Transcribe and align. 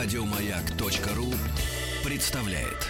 Радиомаяк.ру 0.00 1.34
представляет. 2.04 2.86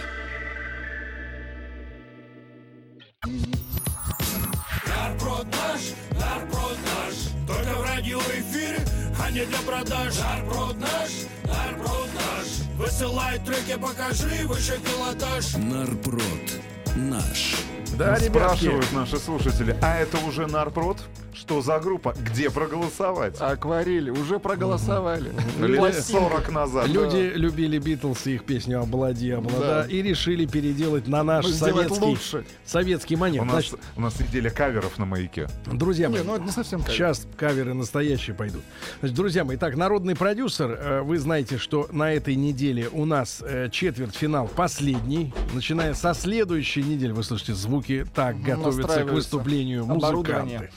Нарпрод 4.84 5.46
наш, 5.46 7.16
только 7.46 7.78
в 7.78 7.82
радиоэфире, 7.82 8.84
а 9.18 9.30
не 9.30 9.46
для 9.46 9.58
продаж. 9.60 10.18
Нарпрод 10.18 10.76
наш, 10.80 11.10
нарпрод 11.44 12.10
наш, 12.14 12.76
высылай 12.76 13.38
треки, 13.38 13.78
покажи 13.80 14.46
выше 14.46 14.78
пилотаж. 14.78 15.54
Нарпрод 15.54 16.60
наш. 16.94 17.54
Да, 17.98 18.14
ребятки. 18.16 18.28
Спрашивают 18.28 18.92
наши 18.92 19.16
слушатели, 19.18 19.76
а 19.82 19.98
это 19.98 20.18
уже 20.26 20.46
Нарпрод? 20.46 20.98
Что 21.34 21.62
за 21.62 21.78
группа? 21.78 22.14
Где 22.20 22.50
проголосовать? 22.50 23.40
Акварель 23.40 24.10
уже 24.10 24.38
проголосовали. 24.40 25.30
Лет 25.60 25.94
40 26.04 26.50
назад. 26.50 26.88
Люди 26.88 27.32
любили 27.34 27.78
Битлз 27.78 28.26
и 28.26 28.34
их 28.34 28.44
песню 28.44 28.80
«Облади, 28.82 29.30
облада» 29.30 29.60
Да. 29.60 29.86
и 29.88 30.02
решили 30.02 30.46
переделать 30.46 31.06
на 31.06 31.22
наш 31.22 31.44
Ну, 31.46 31.52
советский, 31.52 32.00
лучше. 32.04 32.44
советский 32.64 33.14
манер. 33.16 33.42
У 33.42 33.44
нас, 33.44 33.54
Значит, 33.54 33.78
у 33.96 34.00
нас 34.00 34.18
неделя 34.18 34.50
каверов 34.50 34.98
на 34.98 35.04
маяке. 35.04 35.46
друзья 35.66 36.08
мои, 36.08 36.20
Не, 36.20 36.24
ну 36.26 36.34
это 36.34 36.44
не 36.44 36.50
совсем 36.50 36.80
кавер. 36.82 36.92
Сейчас 36.96 37.26
каверы 37.36 37.72
настоящие 37.74 38.34
пойдут. 38.34 38.62
Значит, 39.00 39.16
друзья 39.16 39.44
мои, 39.44 39.56
так, 39.56 39.76
народный 39.76 40.16
продюсер, 40.16 40.70
э, 40.72 41.00
вы 41.02 41.18
знаете, 41.18 41.56
что 41.58 41.88
на 41.92 42.12
этой 42.12 42.34
неделе 42.34 42.88
у 42.90 43.04
нас 43.04 43.42
э, 43.46 43.68
четвертьфинал 43.70 44.48
последний. 44.48 45.32
Начиная 45.54 45.94
со 45.94 46.14
следующей 46.14 46.82
недели, 46.82 47.12
вы 47.12 47.22
слышите, 47.22 47.54
звуки 47.54 47.87
так 48.14 48.40
готовятся 48.40 49.04
к 49.04 49.12
выступлению 49.12 49.86
музыканты. 49.86 50.70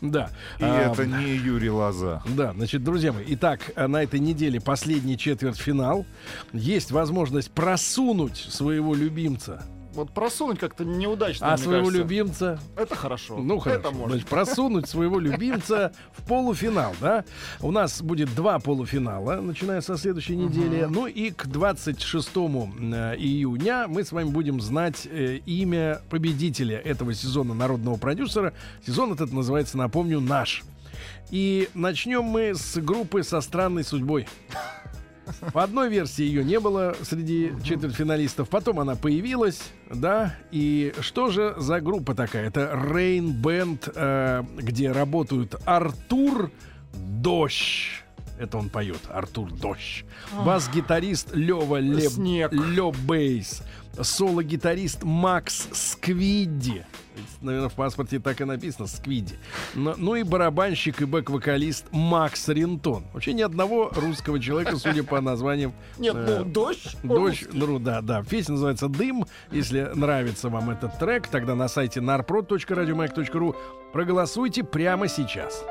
Да. 0.00 0.30
И 0.58 0.64
А, 0.64 0.92
это 0.92 1.06
не 1.06 1.36
Юрий 1.36 1.70
Лоза. 1.70 2.22
Да, 2.36 2.52
значит, 2.52 2.84
друзья 2.84 3.12
мои, 3.12 3.24
итак, 3.28 3.60
на 3.76 4.02
этой 4.02 4.20
неделе 4.20 4.60
последний 4.60 5.16
четвертьфинал. 5.16 6.04
Есть 6.52 6.90
возможность 6.90 7.50
просунуть 7.50 8.36
своего 8.36 8.94
любимца. 8.94 9.64
Вот 9.96 10.10
просунуть 10.10 10.58
как-то 10.58 10.84
неудачно, 10.84 11.54
А 11.54 11.56
своего 11.56 11.86
кажется. 11.86 11.98
любимца 11.98 12.60
Это 12.76 12.94
хорошо. 12.94 13.38
Ну 13.38 13.58
хорошо. 13.58 13.80
Это 13.80 13.90
можно. 13.90 14.10
Значит, 14.10 14.28
просунуть 14.28 14.88
своего 14.88 15.18
любимца 15.18 15.92
в 16.12 16.22
полуфинал, 16.28 16.94
да? 17.00 17.24
У 17.60 17.70
нас 17.70 18.02
будет 18.02 18.34
два 18.34 18.58
полуфинала, 18.58 19.40
начиная 19.40 19.80
со 19.80 19.96
следующей 19.96 20.36
недели. 20.36 20.84
Ну 20.84 21.06
и 21.06 21.30
к 21.30 21.46
26 21.46 22.28
э, 22.28 22.40
июня 23.16 23.86
мы 23.88 24.04
с 24.04 24.12
вами 24.12 24.28
будем 24.28 24.60
знать 24.60 25.06
э, 25.06 25.38
имя 25.46 26.02
победителя 26.10 26.78
этого 26.78 27.14
сезона 27.14 27.54
народного 27.54 27.96
продюсера. 27.96 28.52
Сезон 28.86 29.14
этот 29.14 29.32
называется, 29.32 29.78
напомню, 29.78 30.20
наш. 30.20 30.62
И 31.30 31.70
начнем 31.72 32.22
мы 32.22 32.54
с 32.54 32.76
группы 32.76 33.22
со 33.22 33.40
странной 33.40 33.82
судьбой. 33.82 34.28
По 35.52 35.62
одной 35.62 35.88
версии 35.88 36.22
ее 36.22 36.44
не 36.44 36.60
было 36.60 36.94
среди 37.02 37.52
четвертьфиналистов, 37.64 38.48
потом 38.48 38.80
она 38.80 38.94
появилась, 38.96 39.60
да. 39.90 40.34
И 40.50 40.94
что 41.00 41.30
же 41.30 41.54
за 41.58 41.80
группа 41.80 42.14
такая? 42.14 42.46
Это 42.48 42.72
Rain 42.74 43.40
Band, 43.40 43.92
э, 43.94 44.44
где 44.58 44.92
работают 44.92 45.56
Артур 45.64 46.50
Дождь. 46.92 48.02
Это 48.38 48.58
он 48.58 48.68
поет, 48.68 49.00
Артур 49.08 49.50
Дождь. 49.50 50.04
Бас-гитарист 50.44 51.34
Лева 51.34 51.78
Леб... 51.78 52.12
Снег. 52.12 52.52
Лё 52.52 52.92
Бейс. 52.92 53.62
Соло-гитарист 53.98 55.04
Макс 55.04 55.68
Сквидди. 55.72 56.84
Наверное, 57.40 57.68
в 57.68 57.74
паспорте 57.74 58.18
так 58.18 58.40
и 58.40 58.44
написано 58.44 58.86
Сквидди. 58.86 59.34
Но- 59.74 59.94
ну 59.96 60.14
и 60.14 60.22
барабанщик 60.22 61.02
и 61.02 61.04
бэк-вокалист 61.04 61.86
Макс 61.92 62.48
Рентон. 62.48 63.04
Вообще 63.12 63.32
ни 63.32 63.42
одного 63.42 63.90
русского 63.94 64.38
человека, 64.40 64.76
судя 64.76 65.02
по 65.04 65.20
названиям. 65.20 65.72
Нет, 65.98 66.14
э, 66.16 66.38
ну 66.40 66.44
дождь. 66.44 66.96
Дождь, 67.02 67.42
русский. 67.42 67.58
ну 67.58 67.78
да, 67.78 68.00
да. 68.00 68.22
Песня 68.22 68.52
называется 68.52 68.88
«Дым». 68.88 69.26
Если 69.50 69.90
нравится 69.94 70.48
вам 70.48 70.70
этот 70.70 70.98
трек, 70.98 71.26
тогда 71.28 71.54
на 71.54 71.68
сайте 71.68 72.00
narprod.radiomac.ru 72.00 73.54
проголосуйте 73.92 74.64
прямо 74.64 75.08
сейчас. 75.08 75.64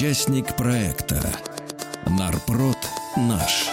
Участник 0.00 0.56
проекта 0.56 1.20
Нарпрод 2.06 2.78
наш. 3.18 3.68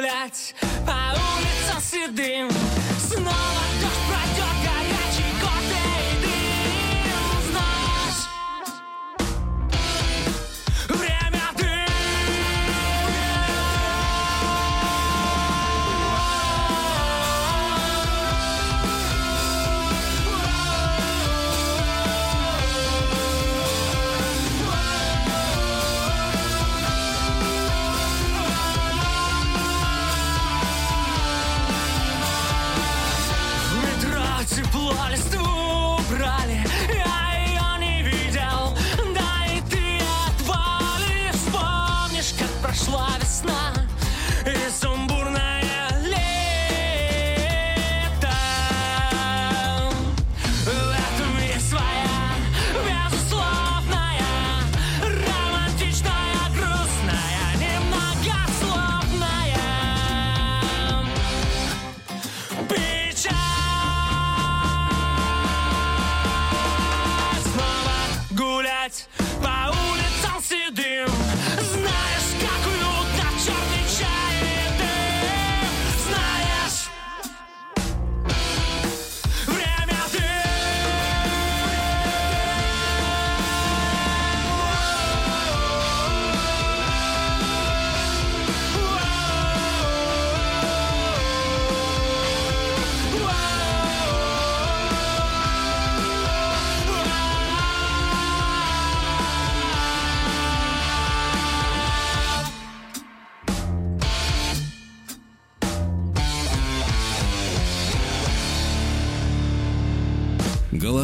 Гулять 0.00 0.54
по 0.86 0.92
улицам 1.12 1.80
седым 1.82 2.50
Снова 2.98 3.59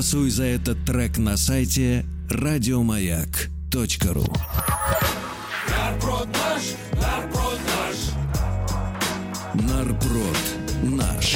Голосуй 0.07 0.31
за 0.31 0.45
этот 0.45 0.85
трек 0.85 1.19
на 1.19 1.37
сайте 1.37 2.05
Радиомаяк.ру 2.31 4.33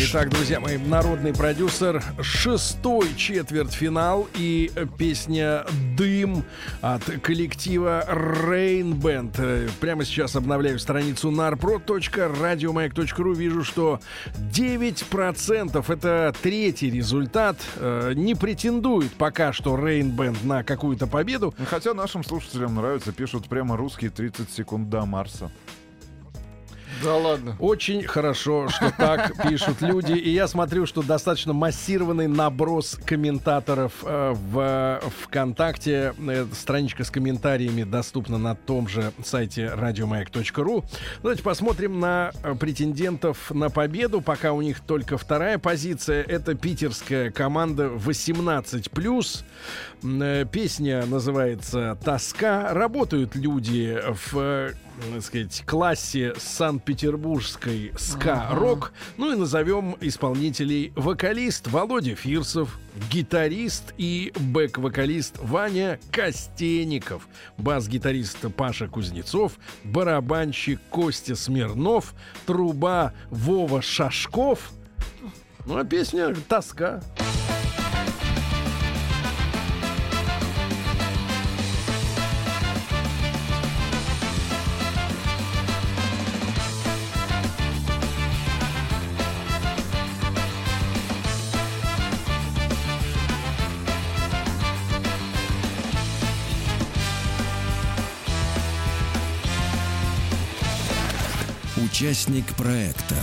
Итак, 0.02 0.31
друзья 0.31 0.61
мои, 0.61 0.79
народный 0.79 1.35
продюсер, 1.35 2.02
шестой 2.23 3.14
четвертьфинал 3.17 4.29
и 4.35 4.70
песня 4.97 5.67
«Дым» 5.94 6.43
от 6.81 7.02
коллектива 7.23 8.02
Rain 8.08 8.99
Band. 8.99 9.70
Прямо 9.79 10.06
сейчас 10.06 10.37
обновляю 10.37 10.79
страницу 10.79 11.31
narprod.radiomayak.ru. 11.31 13.35
Вижу, 13.35 13.62
что 13.62 14.00
9% 14.38 15.93
это 15.93 16.35
третий 16.41 16.91
результат. 16.91 17.58
Э, 17.76 18.14
Не 18.17 18.35
претендует 18.35 19.12
пока 19.12 19.52
что 19.52 19.76
Rain 19.76 20.17
Band 20.17 20.47
на 20.47 20.64
какую-то 20.64 21.08
победу. 21.08 21.55
Хотя 21.69 21.93
нашим 21.93 22.25
слушателям 22.25 22.75
нравится, 22.75 23.12
пишут 23.12 23.49
прямо 23.49 23.76
русские 23.76 24.08
30 24.11 24.50
секунд 24.50 24.88
до 24.88 25.05
Марса. 25.05 25.50
Да 27.02 27.17
ладно. 27.17 27.56
Очень 27.58 28.02
хорошо, 28.02 28.69
что 28.69 28.93
так 28.97 29.32
пишут 29.49 29.81
люди. 29.81 30.12
И 30.12 30.31
я 30.31 30.49
смотрю, 30.49 30.87
что 30.87 31.02
достаточно 31.02 31.52
массированный 31.52 32.29
наброс 32.29 32.99
комментаторов 33.05 33.93
э, 34.02 34.35
в 34.35 35.00
ВКонтакте. 35.23 36.14
Э, 36.19 36.47
страничка 36.52 37.05
с 37.05 37.11
комментариями 37.11 37.85
доступна 37.85 38.38
на 38.38 38.55
том 38.55 38.88
же 38.88 39.12
сайте 39.25 39.70
радиомаяк.ру. 39.70 40.85
Давайте 41.23 41.43
посмотрим 41.43 42.00
на 42.00 42.32
э, 42.43 42.55
претендентов 42.55 43.50
на 43.50 43.70
победу. 43.70 44.20
Пока 44.20 44.52
у 44.52 44.61
них 44.61 44.81
только 44.81 45.17
вторая 45.17 45.58
позиция. 45.58 46.23
Это 46.23 46.55
питерская 46.55 47.31
команда 47.31 47.87
18+. 47.87 49.44
Э, 50.02 50.44
Песня 50.50 51.05
называется 51.06 51.99
«Тоска». 52.02 52.73
Работают 52.73 53.35
люди 53.35 53.99
в 54.08 54.37
э, 54.37 54.73
так 55.12 55.23
сказать, 55.23 55.62
классе 55.67 56.35
Санкт-Петербургской 56.38 57.93
ска-рок. 57.97 58.93
Ну 59.17 59.32
и 59.32 59.37
назовем 59.37 59.97
исполнителей 60.00 60.93
вокалист 60.97 61.69
Володя 61.69 62.14
Фирсов, 62.14 62.79
гитарист 63.11 63.94
и 63.99 64.32
бэк-вокалист 64.37 65.38
Ваня 65.43 65.99
Костейников, 66.11 67.29
бас-гитарист 67.58 68.38
Паша 68.56 68.88
Кузнецов, 68.88 69.58
барабанщик 69.85 70.81
Костя 70.91 71.37
Смирнов, 71.37 72.14
труба 72.47 73.12
Вова 73.31 73.82
Шашков. 73.82 74.73
Ну 75.67 75.76
а 75.76 75.85
песня 75.85 76.35
«Тоска». 76.49 77.02
Участник 102.11 102.57
проекта 102.57 103.15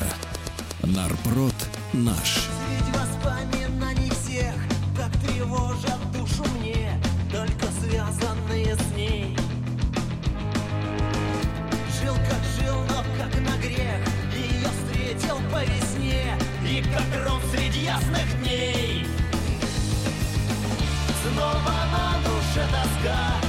Нарпрод 0.82 1.54
наш. 1.92 2.48
Воспоминаний 2.94 4.10
всех, 4.12 4.56
как 4.96 5.12
тревожат 5.24 6.00
душу 6.14 6.46
мне, 6.58 6.98
только 7.30 7.66
связанные 7.82 8.78
с 8.78 8.96
ней. 8.96 9.36
Жил 12.00 12.16
как 12.16 12.42
жил, 12.58 12.78
но 12.88 13.04
как 13.18 13.36
на 13.42 13.58
грех, 13.58 14.00
ее 14.34 14.70
встретил 14.70 15.36
по 15.52 15.66
весне, 15.66 16.38
и 16.64 16.82
как 16.82 17.22
гром 17.22 17.42
среди 17.54 17.84
ясных 17.84 18.42
дней. 18.42 19.06
Снова 21.24 21.74
на 21.92 22.16
душе 22.24 22.66
тоска, 22.72 23.47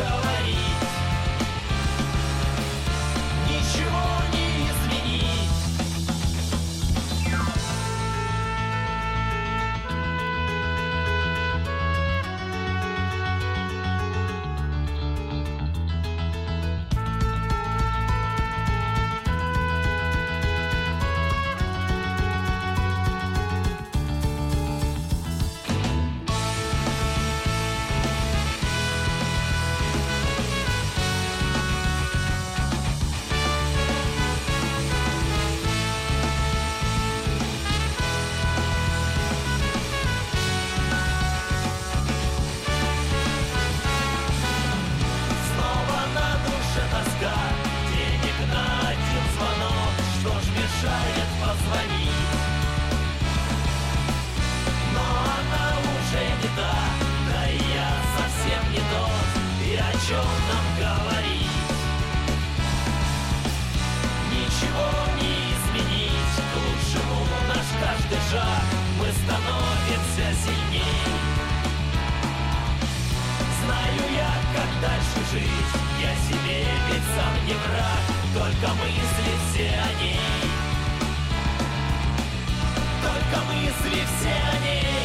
чем 0.00 0.08
нам 0.08 0.20
говорить? 0.22 0.69
Жить 75.32 75.42
Я 76.00 76.14
себе 76.26 76.64
ведь 76.88 77.06
сам 77.14 77.46
не 77.46 77.54
враг 77.54 78.02
Только 78.34 78.74
мысли 78.74 79.32
все 79.50 79.68
о 79.68 80.02
ней 80.02 80.20
Только 83.02 83.44
мысли 83.46 84.02
все 84.06 84.30
о 84.30 84.64
ней 84.64 84.99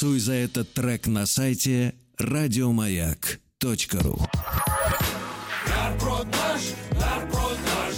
Голосуй 0.00 0.20
за 0.20 0.32
этот 0.32 0.72
трек 0.72 1.06
на 1.06 1.26
сайте 1.26 1.94
радиомаяк.ру. 2.16 4.18
Нарброд 5.68 6.26
наш, 6.26 6.62
нарброд 6.92 7.58
наш. 7.66 7.94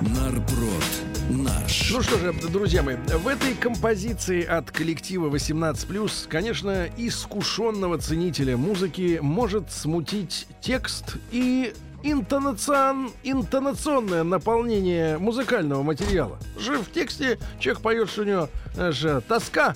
Нарброд 0.00 0.84
наш. 1.28 1.90
Ну 1.90 2.02
что 2.02 2.18
же, 2.18 2.32
друзья 2.48 2.82
мои, 2.82 2.96
в 2.96 3.28
этой 3.28 3.54
композиции 3.56 4.42
от 4.42 4.70
коллектива 4.70 5.28
18+, 5.28 6.28
конечно, 6.28 6.88
искушенного 6.96 7.98
ценителя 7.98 8.56
музыки 8.56 9.18
может 9.20 9.70
смутить 9.70 10.46
текст 10.62 11.18
и 11.30 11.74
интонацион, 12.02 13.12
интонационное 13.22 14.22
наполнение 14.22 15.18
музыкального 15.18 15.82
материала. 15.82 16.38
Же 16.58 16.78
в 16.78 16.90
тексте 16.90 17.38
человек 17.60 17.82
поет, 17.82 18.08
что 18.08 18.22
у 18.22 18.24
него 18.24 18.48
знаешь, 18.74 19.04
тоска, 19.26 19.74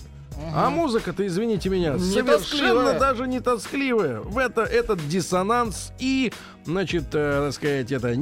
а 0.54 0.70
музыка-то, 0.70 1.26
извините 1.26 1.68
меня, 1.68 1.92
Не 1.92 1.98
совершенно 1.98 2.38
тоскливая. 2.38 2.98
даже 2.98 3.26
не 3.26 3.40
тоскливая. 3.40 4.20
В 4.20 4.38
это 4.38 4.62
этот 4.62 5.06
диссонанс 5.08 5.92
и, 5.98 6.32
значит, 6.64 7.04
э, 7.14 7.42
так 7.46 7.52
сказать, 7.54 7.92
это 7.92 8.14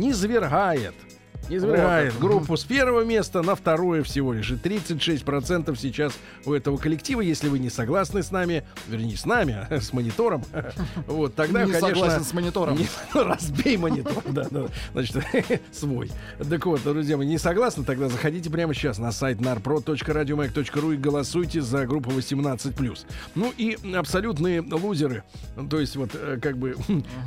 Низвергает 1.50 2.18
группу 2.18 2.56
с 2.56 2.64
первого 2.64 3.04
места 3.04 3.42
на 3.42 3.54
второе 3.54 4.02
всего 4.02 4.32
лишь. 4.32 4.50
И 4.50 4.54
36% 4.54 5.76
сейчас 5.76 6.14
у 6.44 6.52
этого 6.52 6.76
коллектива, 6.76 7.20
если 7.20 7.48
вы 7.48 7.58
не 7.58 7.70
согласны 7.70 8.22
с 8.22 8.30
нами, 8.30 8.64
вернее, 8.88 9.16
с 9.16 9.26
нами, 9.26 9.66
а 9.68 9.80
с 9.80 9.92
монитором, 9.92 10.44
вот, 11.06 11.34
тогда, 11.34 11.64
Не 11.64 11.72
конечно... 11.72 11.88
согласен 11.88 12.24
с 12.24 12.32
монитором. 12.32 12.76
не- 12.76 12.86
разбей 13.14 13.76
монитор, 13.76 14.22
да, 14.28 14.46
да, 14.50 14.66
значит, 14.92 15.16
свой. 15.72 16.10
Так 16.48 16.66
вот, 16.66 16.82
друзья, 16.84 17.16
вы 17.16 17.24
не 17.26 17.38
согласны, 17.38 17.84
тогда 17.84 18.08
заходите 18.08 18.48
прямо 18.50 18.72
сейчас 18.74 18.98
на 18.98 19.10
сайт 19.12 19.38
narpro.radiomac.ru 19.38 20.94
и 20.94 20.96
голосуйте 20.96 21.60
за 21.60 21.86
группу 21.86 22.10
18+. 22.10 22.98
Ну 23.34 23.52
и 23.56 23.76
абсолютные 23.94 24.60
лузеры, 24.60 25.24
ну, 25.56 25.68
то 25.68 25.80
есть 25.80 25.96
вот 25.96 26.10
э, 26.14 26.38
как 26.40 26.58
бы 26.58 26.76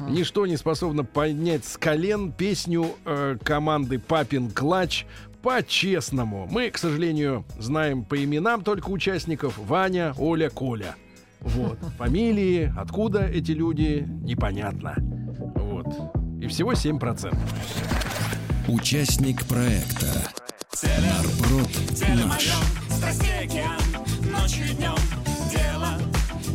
ничто 0.10 0.46
не 0.46 0.58
способно 0.58 1.03
поднять 1.03 1.65
с 1.65 1.77
колен 1.77 2.32
песню 2.32 2.96
э, 3.06 3.38
команды 3.44 4.00
Папин 4.13 4.51
Клач 4.51 5.08
по-честному. 5.41 6.48
Мы, 6.48 6.70
к 6.70 6.77
сожалению, 6.77 7.46
знаем 7.58 8.05
по 8.05 8.24
именам 8.24 8.63
только 8.63 8.91
участников 8.91 9.58
Ваня, 9.58 10.13
Оля, 10.20 10.51
Коля. 10.51 10.93
Вот. 11.39 11.79
Фамилии, 11.98 12.72
откуда 12.77 13.25
эти 13.25 13.53
люди, 13.53 14.05
непонятно. 14.22 14.93
Вот. 15.00 15.88
И 16.39 16.46
всего 16.46 16.74
7%. 16.74 17.36
Участник 18.67 19.43
проекта. 19.48 20.05
Нарброд 20.84 21.72
наш. 22.27 22.53
Ночью 24.32 24.65
и 24.65 24.75
днем 24.75 24.96
дело 25.51 25.89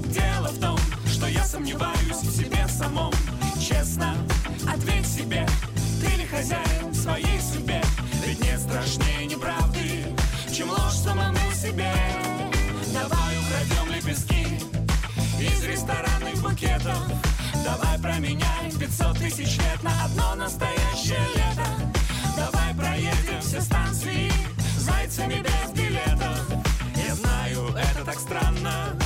Дело 0.05 0.47
в 0.47 0.61
том, 0.61 0.79
что 1.09 1.27
я 1.27 1.43
сомневаюсь 1.43 2.23
в 2.23 2.31
себе 2.31 2.69
самом 2.69 3.13
Честно, 3.61 4.15
ответь 4.73 5.09
себе 5.09 5.45
Ты 6.01 6.17
ли 6.17 6.27
хозяин 6.27 6.95
своей 6.95 7.41
судьбе. 7.41 7.83
Ведь 8.25 8.41
нет 8.45 8.61
страшнее 8.61 9.27
неправды 9.27 10.05
Чем 10.53 10.71
ложь 10.71 10.95
самому 10.95 11.39
себе. 11.55 11.93
Давай 12.93 13.39
украдем 13.39 13.93
лепестки 13.93 14.47
Из 15.41 15.65
ресторанных 15.65 16.41
букетов. 16.43 17.03
Давай 17.65 17.99
променяй 17.99 18.71
500 18.79 19.19
тысяч 19.19 19.59
лет 19.59 19.83
на 19.83 20.05
одно 20.05 20.35
настоящее 20.35 21.27
лето. 21.35 21.69
Давай 22.37 22.75
проедем 22.75 23.41
все 23.41 23.61
станции 23.61 24.31
зайцами 24.79 25.43
без 25.43 25.73
билетов. 25.73 26.41
Я 27.07 27.15
знаю, 27.15 27.75
это 27.77 28.05
так 28.05 28.19
странно 28.19 28.97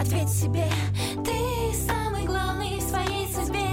ответь 0.00 0.28
себе 0.28 0.64
Ты 1.24 1.74
самый 1.74 2.24
главный 2.24 2.78
в 2.78 2.82
своей 2.82 3.28
судьбе 3.32 3.66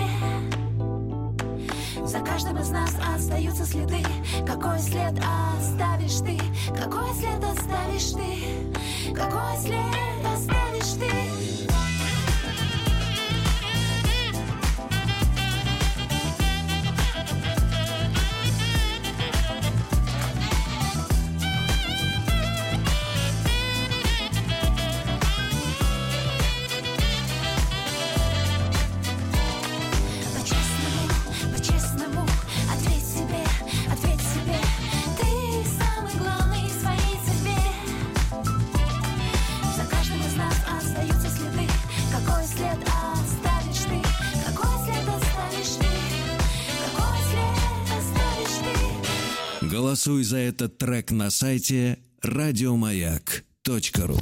За 2.05 2.19
каждым 2.19 2.57
из 2.57 2.69
нас 2.69 2.95
остаются 3.15 3.65
следы 3.65 4.03
Какой 4.45 4.79
след 4.79 5.13
оставишь 5.59 6.19
ты? 6.19 6.39
Какой 6.73 7.13
след 7.13 7.43
оставишь 7.43 8.11
ты? 8.11 9.13
Какой 9.13 9.57
след 9.61 10.25
оставишь 10.25 10.93
ты? 10.99 11.52
Голосуй 50.05 50.23
за 50.23 50.37
этот 50.37 50.77
трек 50.77 51.11
на 51.11 51.29
сайте 51.29 51.97
радиомаяк.ру. 52.21 54.17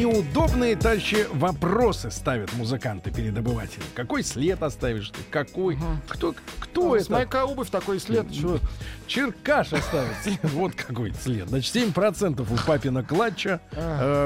Неудобные 0.00 0.76
дальше 0.76 1.28
вопросы 1.30 2.10
ставят 2.10 2.54
музыканты 2.54 3.10
перед 3.10 3.36
обывателем. 3.36 3.84
Какой 3.92 4.22
след 4.22 4.62
оставишь 4.62 5.10
ты? 5.10 5.18
Какой? 5.30 5.76
Кто, 6.08 6.34
кто 6.58 6.96
С 6.96 7.02
это? 7.02 7.12
Майка 7.12 7.44
обувь 7.44 7.68
такой 7.68 8.00
след. 8.00 8.32
Чё? 8.32 8.60
Черкаш 9.06 9.74
оставит. 9.74 10.14
Вот 10.54 10.74
какой 10.74 11.12
след. 11.12 11.50
Значит, 11.50 11.76
7% 11.76 12.40
у 12.50 12.66
папина 12.66 13.02
клатча. 13.02 13.60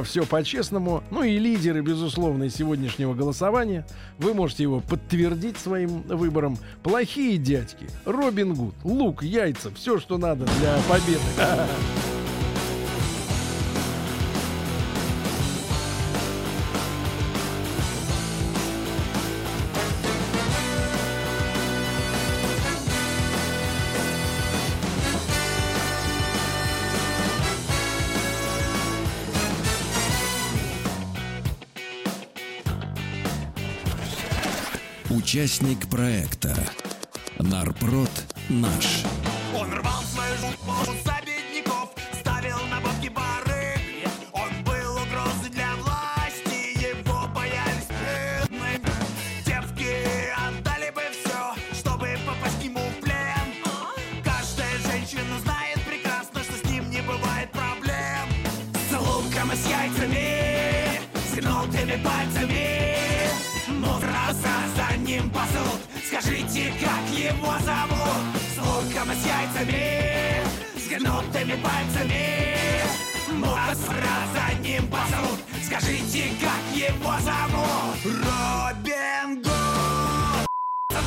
все 0.05 0.25
по-честному. 0.25 1.03
Ну 1.11 1.25
и 1.25 1.41
лидеры, 1.41 1.81
безусловно, 1.81 2.49
сегодняшнего 2.51 3.13
голосования. 3.13 3.85
Вы 4.19 4.33
можете 4.33 4.63
его 4.63 4.79
подтвердить 4.79 5.59
своим 5.59 6.03
выбором. 6.03 6.57
Плохие 6.85 7.37
дядьки. 7.37 7.89
Робин 8.05 8.55
Гуд. 8.55 8.77
Лук, 8.85 9.25
яйца. 9.25 9.73
Все, 9.75 9.99
что 9.99 10.19
надо 10.19 10.47
для 10.61 10.79
победы. 10.89 11.19
Участник 35.35 35.89
проекта 35.91 36.55
Нарпрод 37.41 38.09
наш. 38.49 39.03
Он 39.59 39.69
рвал 39.73 40.01
свою 40.05 40.37
жопу 40.37 40.71
скажите, 66.15 66.73
как 66.81 67.19
его 67.19 67.53
зовут? 67.65 68.25
С 68.55 68.59
луком 68.59 69.11
и 69.11 69.15
с 69.15 69.27
яйцами, 69.27 70.43
с 70.77 70.89
гнутыми 70.89 71.61
пальцами. 71.61 72.55
Мудраса 73.33 74.15
за 74.35 74.63
ним 74.63 74.87
пасут, 74.89 75.41
скажите, 75.65 76.31
как 76.41 76.77
его 76.77 77.15
зовут? 77.21 77.97
Робин 78.05 79.43
Гуд! 79.43 80.47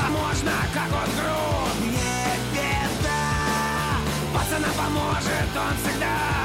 Можно, 0.10 0.52
как 0.74 0.92
он 0.92 1.10
груд, 1.16 1.76
не 1.82 2.54
беда. 2.54 3.20
Пацана 4.34 4.68
поможет 4.78 5.56
он 5.56 5.78
всегда 5.78 6.37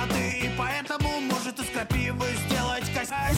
природой 0.00 0.06
на 0.06 0.06
«ты», 0.06 0.46
и 0.46 0.50
поэтому 0.56 1.20
может 1.20 1.58
из 1.58 1.66
крапивы 1.70 2.26
сделать 2.46 2.84
косяк. 2.94 3.36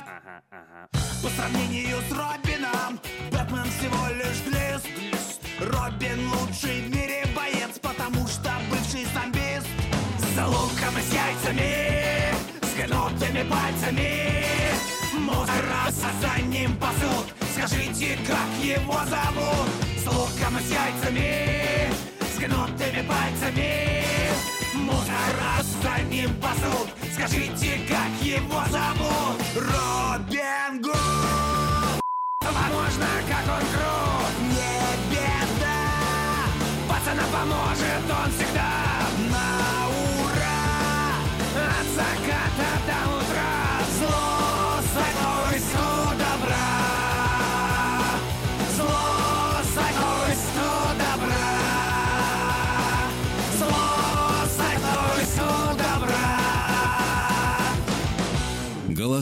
По 1.22 1.28
сравнению 1.28 1.98
с 2.08 2.12
Робином, 2.12 3.00
Бэтмен 3.30 3.70
всего 3.70 4.08
лишь 4.08 4.42
глист. 4.46 4.88
Робин 5.60 6.28
лучший 6.32 6.82
в 6.82 6.90
мире 6.94 7.24
боец, 7.34 7.78
потому 7.80 8.26
что 8.26 8.50
бывший 8.70 9.06
зомбист. 9.14 9.68
За 10.34 10.46
луком 10.46 10.98
и 10.98 11.02
с 11.02 11.12
яйцами, 11.12 12.34
с 12.62 12.74
гнутыми 12.74 13.48
пальцами. 13.48 14.32
Мусораса 15.18 16.10
за 16.20 16.42
ним 16.42 16.76
пасут, 16.78 17.32
скажите, 17.54 18.18
как 18.26 18.64
его 18.64 18.98
зовут? 19.04 19.68
С 19.98 20.06
луком 20.06 20.58
и 20.58 20.62
с 20.62 20.70
яйцами, 20.70 21.92
с 22.42 22.44
гнутыми 22.44 23.06
пальцами. 23.06 24.04
Мусорас 24.74 25.66
за 25.82 26.02
ним 26.04 26.34
пасут, 26.40 26.88
скажите, 27.12 27.80
как 27.88 28.10
его 28.22 28.62
зовут? 28.70 29.40
Робин 29.54 30.82
Гуд! 30.82 32.00
Возможно, 32.40 33.06
как 33.28 33.44
он 33.56 33.64
крут, 33.72 34.34
не 34.50 35.10
беда. 35.10 35.78
Пацана 36.88 37.22
поможет 37.32 38.10
он 38.10 38.30
всегда 38.32 38.81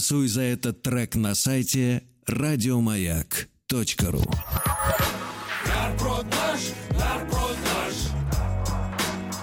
Голосуй 0.01 0.29
за 0.29 0.41
этот 0.41 0.81
трек 0.81 1.15
на 1.15 1.35
сайте 1.35 2.05
радиомаяк.ру. 2.27 4.25
Нарпрод 5.67 6.25
наш, 6.25 6.61
нарпрод 6.99 7.57
наш. 7.69 7.95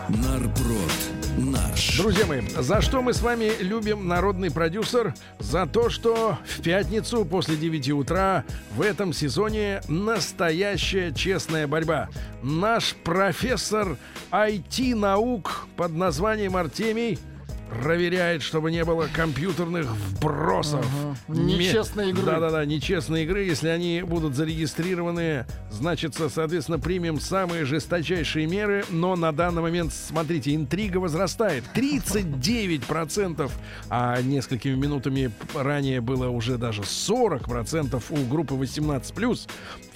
Нарпрод 0.10 0.92
наш. 1.38 1.98
Друзья 2.00 2.26
мои, 2.26 2.42
за 2.58 2.82
что 2.82 3.04
мы 3.04 3.14
с 3.14 3.22
вами 3.22 3.52
любим 3.60 4.08
народный 4.08 4.50
продюсер? 4.50 5.14
За 5.38 5.68
то, 5.68 5.92
что 5.92 6.40
в 6.48 6.64
пятницу 6.64 7.24
после 7.24 7.56
9 7.56 7.92
утра 7.92 8.44
в 8.76 8.82
этом 8.82 9.14
сезоне 9.14 9.82
настоящая 9.88 11.14
честная 11.14 11.68
борьба. 11.68 12.10
Наш 12.42 12.96
профессор 13.04 13.96
IT-наук 14.32 15.68
под 15.76 15.92
названием 15.92 16.58
Артемий 16.58 17.20
проверяет, 17.70 18.42
чтобы 18.42 18.72
не 18.72 18.84
было 18.86 19.08
компьютерных 19.14 19.86
вбросов. 19.88 20.86
Ме- 21.28 21.58
Нечестной 21.58 22.10
игры. 22.10 22.24
Да-да-да, 22.24 22.66
нечестные 22.66 23.24
игры. 23.26 23.44
Если 23.44 23.68
они 23.68 24.02
будут 24.02 24.36
зарегистрированы, 24.36 25.46
значит, 25.70 26.16
соответственно, 26.16 26.80
примем 26.80 27.20
самые 27.20 27.66
жесточайшие 27.66 28.48
меры. 28.48 28.86
Но 28.90 29.16
на 29.16 29.32
данный 29.32 29.62
момент, 29.62 29.94
смотрите, 29.94 30.56
интрига 30.56 30.98
возрастает. 30.98 31.64
39%, 31.76 33.52
а 33.90 34.22
несколькими 34.22 34.76
минутами 34.76 35.32
ранее 35.54 36.02
было 36.02 36.30
уже 36.30 36.58
даже 36.58 36.82
40% 36.82 38.04
у 38.10 38.26
группы 38.30 38.56
18+. 38.56 39.48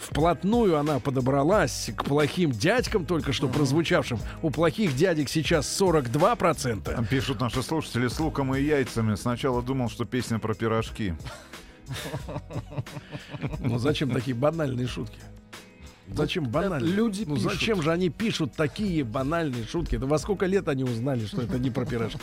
Вплотную 0.02 0.78
она 0.78 1.00
подобралась 1.00 1.92
к 1.96 2.04
плохим 2.04 2.52
дядькам, 2.52 3.06
только 3.06 3.34
что 3.34 3.48
прозвучавшим. 3.48 4.20
У 4.42 4.50
плохих 4.50 4.96
дядек 4.96 5.30
сейчас 5.30 5.80
42%. 5.80 6.96
Там 6.96 7.06
Пишут 7.06 7.40
наши 7.40 7.62
слушатели 7.62 8.08
с 8.08 8.20
луком 8.20 8.56
и 8.56 8.62
яйцами. 8.62 9.14
Сначала 9.16 9.62
думал, 9.62 9.90
что 9.90 10.06
песня 10.06 10.40
про 10.40 10.56
пирожки. 10.56 11.14
Ну 13.60 13.78
зачем 13.78 14.12
такие 14.12 14.36
банальные 14.36 14.88
шутки? 14.88 15.20
Зачем 16.08 16.46
банальные? 16.46 16.92
люди 16.92 17.24
ну 17.26 17.36
пишут. 17.36 17.52
зачем 17.52 17.82
же 17.82 17.92
они 17.92 18.10
пишут 18.10 18.54
такие 18.54 19.04
банальные 19.04 19.66
шутки? 19.66 19.98
Да 19.98 20.08
во 20.08 20.18
сколько 20.18 20.46
лет 20.46 20.68
они 20.68 20.84
узнали, 20.84 21.26
что 21.26 21.42
это 21.42 21.60
не 21.60 21.70
про 21.70 21.86
пирожки? 21.86 22.20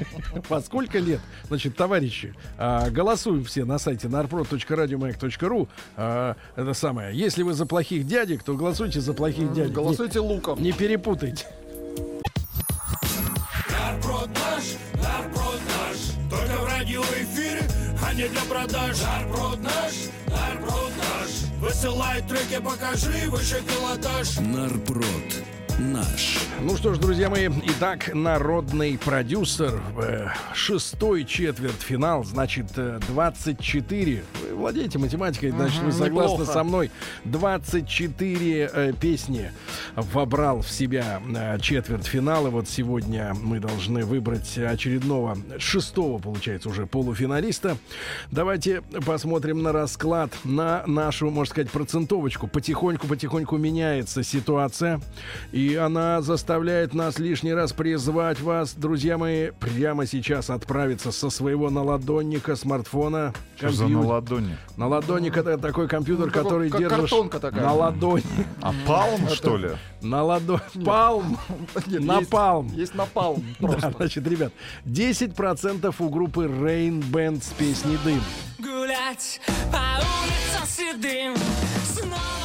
Во 0.48 0.60
сколько 0.60 0.98
лет? 0.98 1.20
Значит, 1.48 1.76
товарищи, 1.76 2.34
а, 2.58 2.90
голосуем 2.90 3.44
все 3.44 3.64
на 3.64 3.78
сайте 3.78 4.08
narprod.radiomayak.ru. 4.08 5.68
А, 5.96 6.36
Это 6.56 6.74
самое. 6.74 7.16
Если 7.16 7.42
вы 7.42 7.54
за 7.54 7.66
плохих 7.66 8.06
дядек, 8.06 8.42
то 8.42 8.54
голосуйте 8.54 9.00
за 9.00 9.12
плохих 9.14 9.52
дядек. 9.52 9.72
Голосуйте 9.72 10.20
луком. 10.20 10.58
Не, 10.58 10.66
не 10.66 10.72
перепутайте. 10.72 11.46
Нарпрод 13.70 14.28
наш, 14.28 14.64
нарпрод 14.94 15.60
наш. 15.68 16.30
Только 16.30 16.60
в 16.60 16.66
радиоэфире, 16.66 17.62
а 18.02 18.14
не 18.14 18.28
для 18.28 18.40
продаж. 18.42 18.96
Нарпрод 19.02 19.62
наш, 19.62 19.92
нарпрод 20.28 20.92
наш. 20.98 21.60
Высылай 21.60 22.22
треки, 22.22 22.60
покажи 22.62 23.30
выше 23.30 23.62
пилотаж. 23.66 24.38
Нарпрод 24.38 25.61
наш. 25.78 26.38
Ну 26.60 26.76
что 26.76 26.94
ж, 26.94 26.98
друзья 26.98 27.28
мои, 27.28 27.48
итак, 27.64 28.14
народный 28.14 28.98
продюсер, 28.98 29.82
э, 29.96 30.28
шестой 30.54 31.24
четвертьфинал, 31.24 32.24
значит, 32.24 32.66
э, 32.76 33.00
24. 33.08 34.22
Вы 34.42 34.54
владеете 34.54 34.98
математикой, 34.98 35.50
значит, 35.50 35.82
вы 35.82 35.92
согласны 35.92 36.34
неплохо. 36.34 36.52
со 36.52 36.64
мной. 36.64 36.90
24 37.24 38.70
э, 38.72 38.92
песни 39.00 39.50
вобрал 39.96 40.62
в 40.62 40.68
себя 40.68 41.20
э, 41.34 41.58
четвертьфинал. 41.60 42.46
И 42.46 42.50
вот 42.50 42.68
сегодня 42.68 43.34
мы 43.40 43.58
должны 43.58 44.04
выбрать 44.04 44.56
очередного, 44.58 45.36
шестого, 45.58 46.18
получается, 46.18 46.68
уже 46.68 46.86
полуфиналиста. 46.86 47.76
Давайте 48.30 48.82
посмотрим 49.04 49.62
на 49.62 49.72
расклад, 49.72 50.30
на 50.44 50.84
нашу, 50.86 51.30
можно 51.30 51.50
сказать, 51.50 51.70
процентовочку. 51.70 52.46
Потихоньку-потихоньку 52.46 53.56
меняется 53.56 54.22
ситуация. 54.22 55.00
И 55.50 55.61
И 55.62 55.76
она 55.76 56.22
заставляет 56.22 56.92
нас 56.92 57.20
лишний 57.20 57.54
раз 57.54 57.72
призвать 57.72 58.40
вас, 58.40 58.74
друзья 58.74 59.16
мои, 59.16 59.52
прямо 59.52 60.06
сейчас 60.06 60.50
отправиться 60.50 61.12
со 61.12 61.30
своего 61.30 61.70
наладонника 61.70 62.56
смартфона. 62.56 63.32
Что 63.54 63.68
за 63.70 63.84
компьютер. 63.84 64.02
на 64.04 64.08
ладони? 64.12 64.56
Наладонник 64.76 65.36
это 65.36 65.56
такой 65.58 65.86
компьютер, 65.86 66.26
Ну, 66.26 66.32
который 66.32 66.68
как 66.68 66.80
держишь 66.80 66.98
картонка 66.98 67.38
такая. 67.38 67.62
на 67.62 67.74
ладони. 67.74 68.24
А 68.60 68.74
палм, 68.84 69.28
что 69.28 69.56
ли? 69.56 69.70
На 70.02 70.24
ладонь. 70.24 70.58
Палм. 70.84 71.38
Напалм. 71.86 72.66
Есть 72.74 72.96
напалм. 72.96 73.44
Да, 73.60 73.92
значит, 73.96 74.26
ребят, 74.26 74.52
10% 74.84 75.94
у 75.96 76.08
группы 76.08 76.46
Rain 76.46 77.04
Band 77.08 77.40
с 77.44 77.50
песней 77.50 77.98
«Дым». 78.04 78.20
Гулять 78.58 79.40
по 79.70 79.78
улицам 79.78 80.66
седым 80.66 81.36
Снова 81.84 82.41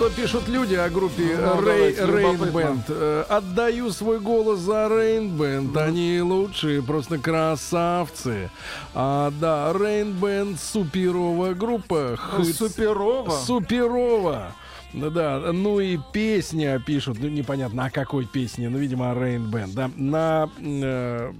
Что 0.00 0.08
пишут 0.08 0.48
люди 0.48 0.76
о 0.76 0.88
группе 0.88 1.36
Ну, 1.38 1.60
Рей, 1.60 1.92
Rain 1.94 2.32
любопытно. 2.32 2.58
Band? 2.58 2.82
Э, 2.88 3.24
Отдаю 3.28 3.90
свой 3.90 4.18
голос 4.18 4.60
за 4.60 4.86
Band. 5.38 5.76
Они 5.76 6.22
лучшие, 6.22 6.82
просто 6.82 7.18
красавцы. 7.18 8.50
А, 8.94 9.30
да, 9.38 9.70
Band 10.18 10.56
суперовая 10.58 11.52
группа. 11.52 12.16
Хыц- 12.16 12.54
Суперова. 12.54 13.28
Суперова. 13.30 14.52
Ну 14.94 15.10
Да, 15.10 15.38
ну 15.52 15.80
и 15.80 15.98
песня 16.14 16.78
пишут, 16.78 17.18
ну 17.20 17.28
непонятно 17.28 17.84
о 17.84 17.90
какой 17.90 18.24
песне, 18.24 18.70
ну, 18.70 18.78
видимо, 18.78 19.10
о 19.10 19.14
Rain 19.14 19.50
Band, 19.50 19.74
да. 19.74 19.90
На 19.96 20.48
э, 20.58 21.30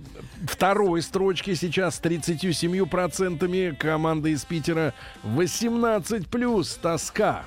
второй 0.46 1.00
строчке 1.00 1.56
сейчас 1.56 1.96
с 1.96 2.00
37% 2.02 3.74
команда 3.78 4.28
из 4.28 4.44
Питера 4.44 4.92
18 5.22 6.28
плюс 6.28 6.74
тоска. 6.74 7.46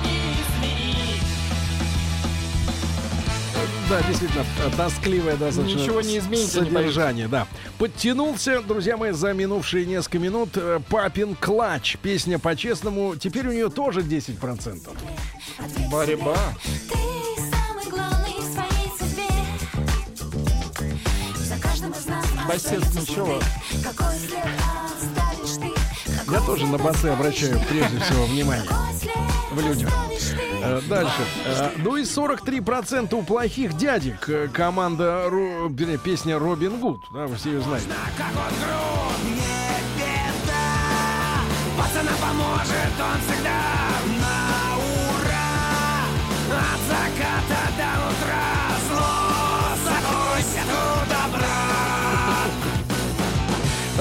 Да, 3.91 4.01
действительно, 4.03 4.45
э, 4.63 4.69
тоскливое 4.77 5.35
достаточно 5.35 5.77
Ничего 5.77 5.99
не 5.99 6.17
изменится, 6.17 6.61
не 6.61 6.71
содержание, 6.71 7.27
да. 7.27 7.45
Подтянулся, 7.77 8.61
друзья 8.61 8.95
мои, 8.95 9.11
за 9.11 9.33
минувшие 9.33 9.85
несколько 9.85 10.17
минут 10.17 10.51
э, 10.55 10.79
Папин 10.87 11.35
Клач. 11.35 11.97
Песня 12.01 12.39
по-честному. 12.39 13.17
Теперь 13.17 13.49
у 13.49 13.51
нее 13.51 13.69
тоже 13.69 13.99
10%. 13.99 14.97
Борьба. 15.91 16.37
Ты 16.63 16.99
самый 17.51 17.89
главный 17.89 18.39
в 18.39 18.53
своей 18.53 18.89
судьбе. 18.97 19.27
За 21.35 21.61
каждым 21.61 21.91
из 21.91 22.05
нас 22.05 22.25
Басец 22.47 22.93
ничего. 22.95 23.41
Я 26.31 26.39
тоже 26.45 26.65
на 26.65 26.77
басы 26.77 27.07
обращаю 27.07 27.59
прежде 27.67 27.99
всего 27.99 28.23
внимание. 28.27 28.69
В 29.51 29.59
людях. 29.59 29.89
Э, 30.63 30.81
Дальше. 30.87 31.21
Э, 31.45 31.69
Ну 31.77 31.97
и 31.97 32.03
43% 32.03 33.13
у 33.13 33.23
плохих 33.23 33.73
дядек. 33.73 34.29
Э, 34.29 34.47
Команда, 34.47 35.27
вернее, 35.29 35.97
песня 35.97 36.39
Робин 36.39 36.79
Гуд. 36.79 37.03
Да, 37.11 37.27
вы 37.27 37.35
все 37.35 37.51
ее 37.51 37.61
знаете. 37.61 37.87
Пацана 41.77 42.11
поможет 42.21 42.93
он 42.99 43.21
всегда 43.21 43.90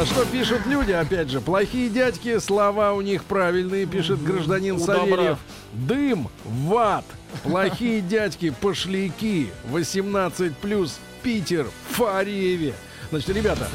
А 0.01 0.07
что 0.07 0.25
пишут 0.25 0.65
люди, 0.65 0.93
опять 0.93 1.29
же, 1.29 1.43
плохие 1.43 1.91
дядьки, 1.91 2.39
слова 2.39 2.95
у 2.95 3.03
них 3.03 3.23
правильные, 3.23 3.85
пишет 3.85 4.23
гражданин 4.23 4.77
У 4.77 4.79
Савельев. 4.79 5.11
добра. 5.11 5.39
Дым 5.75 6.29
в 6.43 6.75
ад. 6.75 7.05
Плохие 7.43 8.01
дядьки, 8.01 8.49
пошляки. 8.49 9.51
18 9.65 10.57
плюс 10.57 10.99
Питер, 11.23 11.67
Фареве. 11.91 12.73
Значит, 13.11 13.31
ребята, 13.31 13.67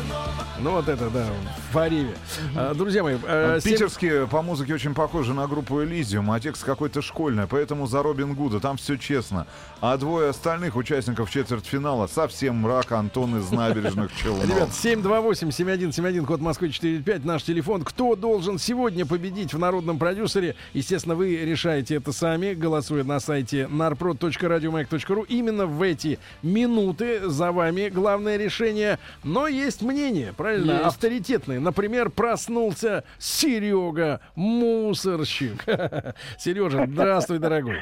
ну 0.62 0.72
вот 0.72 0.88
это, 0.88 1.10
да, 1.10 1.26
в 1.70 1.74
Фареве. 1.74 2.16
А, 2.56 2.74
Друзья 2.74 3.04
мои, 3.04 3.18
э, 3.22 3.60
семь- 3.62 3.74
Питерские 3.74 4.28
по 4.28 4.42
музыке 4.42 4.74
очень 4.74 4.94
похожи 4.94 5.34
на 5.34 5.46
группу 5.46 5.84
Элизиум, 5.84 6.32
а 6.32 6.40
текст 6.40 6.64
какой-то 6.64 7.02
школьный, 7.02 7.46
поэтому 7.46 7.86
за 7.86 8.02
Робин 8.02 8.34
Гуда 8.34 8.62
там 8.62 8.78
все 8.78 8.96
честно. 8.96 9.46
А 9.82 9.98
двое 9.98 10.30
остальных 10.30 10.78
участников 10.78 11.30
четвертьфинала 11.30 12.08
совсем 12.08 12.56
мрак 12.62 12.94
Антон 12.94 13.38
из 13.38 13.52
набережных 13.52 14.16
Челнов. 14.24 14.46
Ребят, 14.46 14.70
728-7171, 14.70 16.26
код 16.26 16.40
Москвы 16.40 16.72
45, 16.72 17.26
наш 17.26 17.44
телефон. 17.44 17.84
Кто 17.84 18.16
должен 18.16 18.58
сегодня 18.58 19.06
победить 19.06 19.54
в 19.54 19.60
народном 19.60 20.00
продюсере? 20.00 20.56
Естественно, 20.74 21.16
вы 21.16 21.36
решаете 21.36 21.96
это 21.96 22.14
сами, 22.14 22.54
голосуя 22.54 23.04
на 23.04 23.20
сайте 23.20 23.64
narprod.radiomac.ru. 23.70 25.26
Именно 25.28 25.66
в 25.66 25.82
эти 25.82 26.20
минуты 26.42 27.28
за 27.30 27.52
вами 27.52 27.90
главное 27.90 28.38
решение. 28.38 28.98
Но 29.26 29.48
есть 29.48 29.82
мнение, 29.82 30.34
правильно? 30.38 30.74
Есть. 30.74 30.84
Авторитетные. 30.86 31.60
Например, 31.60 32.12
проснулся 32.12 33.04
Серега, 33.18 34.22
мусорщик. 34.36 35.66
Сережа, 36.38 36.86
здравствуй, 36.88 37.40
дорогой. 37.40 37.80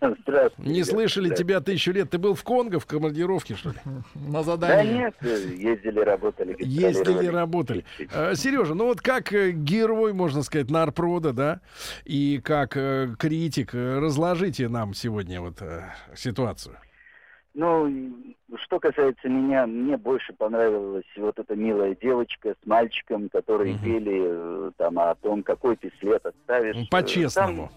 Здравствуйте. 0.00 0.70
Не 0.70 0.84
слышали 0.84 1.34
тебя 1.34 1.60
тысячу 1.60 1.90
лет. 1.90 2.10
Ты 2.10 2.18
был 2.18 2.34
в 2.34 2.44
Конго 2.44 2.78
в 2.78 2.86
командировке, 2.86 3.56
что 3.56 3.70
ли? 3.70 3.76
На 4.14 4.32
Да 4.38 4.42
задании. 4.44 4.92
нет, 4.94 5.14
ездили, 5.20 5.98
работали. 5.98 6.56
Ездили, 6.60 7.26
работали. 7.26 7.84
Э, 8.12 8.36
Сережа, 8.36 8.74
ну 8.74 8.86
вот 8.86 9.00
как 9.00 9.32
э, 9.32 9.50
герой, 9.50 10.12
можно 10.12 10.42
сказать, 10.44 10.70
нарпрода, 10.70 11.32
да, 11.32 11.60
и 12.04 12.40
как 12.42 12.76
э, 12.76 13.14
критик, 13.18 13.74
э, 13.74 13.98
разложите 13.98 14.68
нам 14.68 14.94
сегодня 14.94 15.40
вот 15.40 15.60
ситуацию. 16.14 16.76
Ну, 17.54 18.12
что 18.64 18.80
касается 18.80 19.28
меня, 19.28 19.66
мне 19.66 19.96
больше 19.96 20.32
понравилась 20.32 21.04
вот 21.16 21.38
эта 21.38 21.54
милая 21.54 21.94
девочка 22.00 22.54
с 22.62 22.66
мальчиком, 22.66 23.28
которые 23.28 23.74
Мгм. 23.74 23.84
пели 23.84 24.22
э, 24.24 24.70
там 24.76 24.98
о 24.98 25.14
том, 25.14 25.42
какой 25.44 25.76
ты 25.76 25.92
след 26.00 26.24
оставишь. 26.26 26.76
Э, 26.76 26.84
По-честному. 26.90 27.70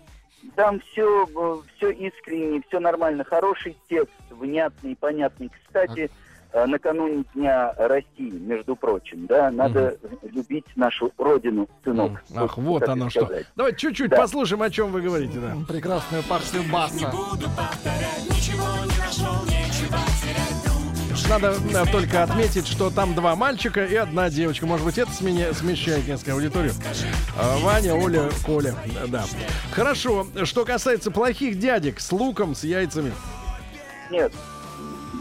Там, 0.56 0.80
все, 0.80 1.28
все 1.76 1.92
искренне, 1.92 2.62
все 2.68 2.80
нормально. 2.80 3.24
Хороший 3.24 3.76
текст, 3.90 4.14
внятный, 4.32 4.96
понятный. 4.96 5.52
Кстати, 5.66 6.10
э, 6.54 6.66
накануне 6.66 7.24
Дня 7.36 7.74
России, 7.78 8.32
между 8.32 8.76
прочим, 8.76 9.28
да, 9.28 9.52
надо 9.52 9.98
любить 10.24 10.66
нашу 10.76 11.12
родину, 11.20 11.68
сынок. 11.84 12.24
Ах, 12.36 12.58
вот 12.58 12.84
оно 12.90 13.10
что. 13.12 13.30
Давайте 13.56 13.78
чуть-чуть 13.78 14.10
Да. 14.10 14.18
послушаем, 14.18 14.62
о 14.64 14.70
чем 14.72 14.92
вы 14.92 15.02
говорите, 15.02 15.38
да. 15.40 15.56
Прекрасную 15.68 16.24
партию 16.24 16.64
баса. 16.72 17.12
Надо 21.30 21.56
э, 21.74 21.86
только 21.92 22.24
отметить, 22.24 22.68
что 22.68 22.90
там 22.90 23.14
два 23.14 23.36
мальчика 23.36 23.84
и 23.86 23.96
одна 23.96 24.30
девочка. 24.30 24.66
Может 24.66 24.86
быть, 24.86 24.98
это 24.98 25.12
сменя- 25.12 25.54
смещает 25.54 26.08
несколько 26.08 26.34
аудиторию. 26.34 26.72
А, 27.38 27.58
Ваня, 27.60 27.96
Оля, 27.96 28.30
Коля. 28.46 28.74
Да. 29.08 29.26
Хорошо. 29.72 30.26
Что 30.46 30.64
касается 30.64 31.12
плохих 31.12 31.60
дядек 31.60 32.00
с 32.00 32.12
луком, 32.14 32.56
с 32.56 32.64
яйцами. 32.64 33.12
Нет, 34.10 34.32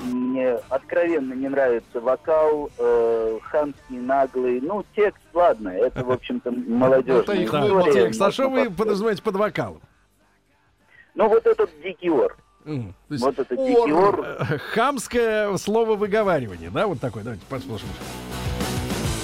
мне 0.04 0.52
откровенно 0.68 1.34
не 1.34 1.48
нравится 1.48 2.00
вокал, 2.00 2.70
э, 2.78 3.38
хамский, 3.50 3.98
наглый. 3.98 4.60
Ну, 4.60 4.84
текст, 4.94 5.20
ладно, 5.34 5.70
это, 5.70 6.04
в 6.04 6.12
общем-то, 6.12 6.50
Это 7.20 7.32
их 7.32 7.50
Да, 7.50 7.62
выбор. 7.62 7.80
история, 7.88 8.04
текст. 8.06 8.22
А 8.22 8.30
что 8.30 8.48
вы 8.48 8.70
подразумеваете 8.70 9.22
под 9.22 9.34
вокалом? 9.36 9.80
Ну, 11.16 11.28
вот 11.28 11.46
этот 11.46 11.70
дикий 11.82 12.10
ор. 12.10 12.36
То 12.66 12.94
есть 13.10 13.22
Вот 13.24 13.36
дикий 13.36 13.92
ор. 13.92 14.20
Э, 14.40 14.58
Хамское 14.74 15.56
слово 15.56 15.94
выговаривание, 15.94 16.70
да, 16.70 16.86
вот 16.88 17.00
такое. 17.00 17.22
Давайте 17.22 17.44
послушаем. 17.48 17.92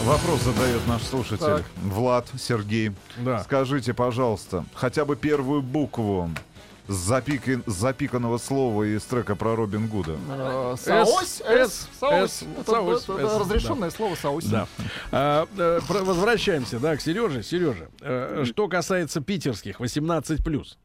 Вопрос 0.05 0.41
задает 0.43 0.87
наш 0.89 1.03
слушатель 1.03 1.39
Так. 1.45 1.65
Влад 1.83 2.27
Сергей. 2.39 2.93
Да. 3.19 3.41
Скажите, 3.45 3.95
пожалуйста, 3.95 4.65
хотя 4.75 5.05
бы 5.05 5.15
первую 5.17 5.63
букву 5.63 6.29
запики- 6.89 7.63
запиканного 7.67 8.39
слова 8.39 8.83
из 8.83 9.03
трека 9.05 9.37
про 9.37 9.55
Робин 9.55 9.87
Гуда? 9.87 10.17
Э, 10.29 10.75
С, 10.77 10.83
Саось, 10.85 11.41
С, 11.45 11.89
Саось. 12.01 12.43
Это- 12.61 13.13
это 13.19 13.39
разрешенное 13.39 13.91
слово 13.91 14.15
Саось. 14.17 14.45
Да. 14.47 14.67
А, 15.13 15.47
э, 15.57 15.81
возвращаемся, 15.89 16.81
да, 16.81 16.97
к 16.97 17.01
Сереже. 17.01 17.43
Сережа, 17.45 17.89
э, 18.01 18.45
что 18.47 18.67
касается 18.69 19.21
питерских, 19.21 19.79
18+. 19.81 20.77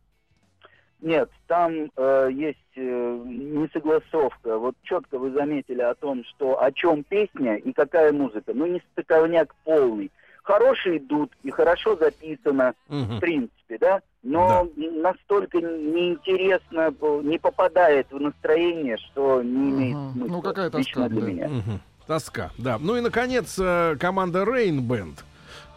Нет, 1.01 1.29
там 1.45 1.91
э, 1.95 2.29
есть 2.33 2.57
э, 2.75 3.21
несогласовка. 3.25 4.57
Вот 4.57 4.75
четко 4.83 5.19
вы 5.19 5.31
заметили 5.31 5.81
о 5.81 5.93
том, 5.93 6.23
что 6.25 6.61
о 6.61 6.71
чем 6.71 7.03
песня 7.03 7.55
и 7.57 7.71
какая 7.71 8.11
музыка. 8.11 8.51
Ну, 8.53 8.65
не 8.65 8.81
стыковняк 8.93 9.53
полный. 9.63 10.11
Хорошие 10.41 10.97
идут 10.97 11.31
и 11.43 11.51
хорошо 11.51 11.97
записано, 11.97 12.73
Мгм. 12.87 13.17
в 13.17 13.19
принципе, 13.19 13.77
да, 13.79 14.01
но 14.23 14.67
настолько 14.75 15.59
неинтересно, 15.59 16.93
не 17.21 17.37
попадает 17.37 18.07
в 18.11 18.19
настроение, 18.19 18.97
что 18.97 19.43
не 19.43 19.69
имеет 19.69 19.95
Мгм. 19.95 20.11
смысла. 20.13 20.35
Ну, 20.35 20.41
какая 20.41 20.69
тоска, 20.69 20.79
лично 20.79 21.09
для 21.09 21.21
да. 21.21 21.27
меня. 21.27 21.47
Мгм. 21.49 21.81
Тоска, 22.07 22.51
да. 22.57 22.77
Ну 22.79 22.95
и, 22.95 23.01
наконец, 23.01 23.57
э, 23.59 23.97
команда 23.99 24.43
Rain 24.43 24.79
Band, 24.79 25.19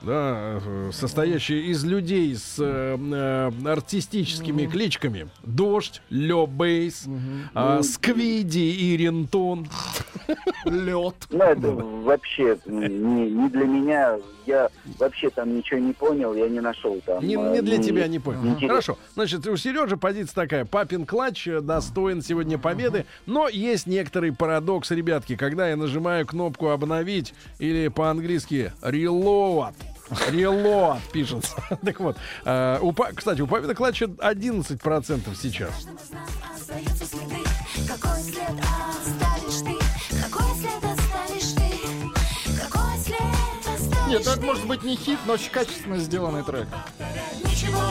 да, 0.03 0.61
э, 0.65 0.91
состоящая 0.93 1.61
из 1.61 1.85
людей 1.85 2.35
с 2.35 2.57
э, 2.59 2.97
э, 2.99 3.51
артистическими 3.69 4.67
кличками. 4.67 5.29
Дождь, 5.43 6.03
Лё 6.11 6.47
Бейс, 6.47 7.07
а, 7.55 7.83
Сквиди 7.83 8.71
и 8.71 8.97
Рентон. 8.97 9.69
Лед. 10.65 11.15
Ну, 11.31 11.43
это 11.45 11.71
вообще 11.71 12.59
не, 12.67 13.31
не 13.31 13.49
для 13.49 13.65
меня. 13.65 14.19
Я 14.47 14.69
вообще 14.99 15.31
там 15.31 15.55
ничего 15.57 15.79
не 15.79 15.93
понял, 15.93 16.35
я 16.35 16.49
не 16.49 16.61
нашел 16.61 17.01
там. 17.05 17.25
Не, 17.25 17.35
э, 17.35 17.53
не 17.53 17.63
для 17.63 17.77
ни- 17.77 17.83
тебя, 17.83 18.09
не 18.09 18.19
понял. 18.19 18.41
интересно. 18.41 18.69
Хорошо. 18.69 18.99
Значит, 19.15 19.47
у 19.47 19.57
Сережи 19.57 19.97
позиция 19.97 20.35
такая. 20.35 20.65
Папин 20.65 21.07
клатч 21.07 21.47
э, 21.47 21.61
достоин 21.61 22.23
сегодня 22.23 22.59
победы. 22.59 23.05
Но 23.27 23.49
есть 23.49 23.87
некоторый 23.87 24.33
парадокс, 24.33 24.91
ребятки. 24.91 25.37
Когда 25.37 25.69
я 25.69 25.77
нажимаю 25.77 26.27
кнопку 26.27 26.71
обновить 26.71 27.35
или 27.59 27.89
по-английски 27.89 28.73
reload, 28.83 29.75
Reload 30.11 31.01
пишется. 31.13 31.55
так 31.85 32.01
вот. 32.01 32.17
э, 32.45 32.79
у 32.81 32.93
кстати, 32.93 33.41
у 33.41 33.47
Папина 33.47 33.75
клатча 33.75 34.07
11% 34.07 35.37
сейчас. 35.41 35.87
Остаются 36.55 37.07
следы. 37.07 37.37
Какой 37.89 38.21
след 38.23 38.51
оставишь 39.01 39.61
ты? 39.61 40.21
Какой 40.23 40.55
след 40.57 40.85
оставишь 40.85 41.53
ты? 41.55 42.61
Какой 42.63 42.99
след 42.99 43.19
оставишь 43.75 44.09
Нет, 44.09 44.23
ну 44.25 44.33
это 44.33 44.41
может 44.43 44.67
быть 44.67 44.83
не 44.83 44.97
хит, 44.97 45.19
но 45.27 45.35
очень 45.35 45.51
качественно 45.51 45.97
сделанный 45.99 46.43
трек. 46.43 46.69
Ничего 47.45 47.90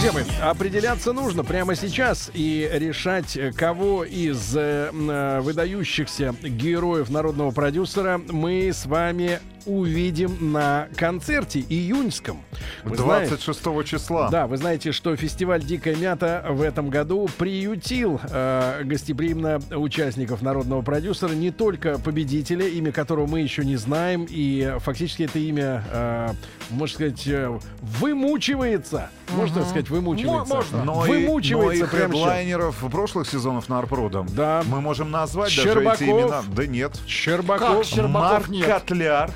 Друзья 0.00 0.12
мои, 0.12 0.24
определяться 0.40 1.12
нужно 1.12 1.42
прямо 1.42 1.74
сейчас 1.74 2.30
и 2.32 2.70
решать, 2.72 3.36
э, 3.36 3.50
кого 3.50 4.04
из 4.04 4.56
э, 4.56 4.92
э, 4.92 5.40
выдающихся 5.40 6.36
героев 6.40 7.10
народного 7.10 7.50
продюсера 7.50 8.20
мы 8.30 8.68
с 8.72 8.86
вами 8.86 9.40
увидим 9.68 10.52
на 10.52 10.88
концерте 10.96 11.60
июньском. 11.60 12.42
Вы 12.84 12.96
знаете- 12.96 13.36
26 13.36 13.84
числа. 13.84 14.30
Да, 14.30 14.46
вы 14.46 14.56
знаете, 14.56 14.92
что 14.92 15.14
фестиваль 15.14 15.62
«Дикая 15.62 15.94
мята» 15.96 16.44
в 16.48 16.62
этом 16.62 16.88
году 16.88 17.28
приютил 17.38 18.20
э, 18.30 18.82
гостеприимно 18.84 19.60
участников 19.70 20.42
народного 20.42 20.82
продюсера, 20.82 21.32
не 21.32 21.50
только 21.50 21.98
победителя, 21.98 22.66
имя 22.66 22.92
которого 22.92 23.26
мы 23.26 23.40
еще 23.40 23.64
не 23.64 23.76
знаем, 23.76 24.26
и 24.28 24.74
фактически 24.78 25.24
это 25.24 25.38
имя, 25.38 25.84
э, 25.92 26.28
можно 26.70 26.94
сказать, 26.94 27.26
э, 27.26 27.58
вымучивается. 27.82 29.10
Можно 29.34 29.56
так 29.60 29.66
сказать, 29.66 29.90
вымучивается. 29.90 30.54
Мо- 30.54 30.62
можно. 30.62 30.84
Но 30.84 31.06
и, 31.06 31.08
но 31.08 31.14
и 31.16 31.26
вымучивается 31.26 31.86
хедлайнеров 31.86 32.76
прошлых 32.90 33.28
сезонов 33.28 33.68
на 33.68 33.78
Арпродом 33.78 34.26
Да. 34.34 34.62
мы 34.66 34.80
можем 34.80 35.10
назвать 35.10 35.54
даже 35.54 35.68
Щербаков. 35.68 36.00
эти 36.00 36.10
имена. 36.10 36.42
Да 36.54 36.66
нет. 36.66 36.98
Щербаков, 37.06 37.76
Как 37.78 37.84
Щербаков 37.84 38.30
Марк 38.32 38.48
нет? 38.48 38.66
Котляр. 38.66 39.30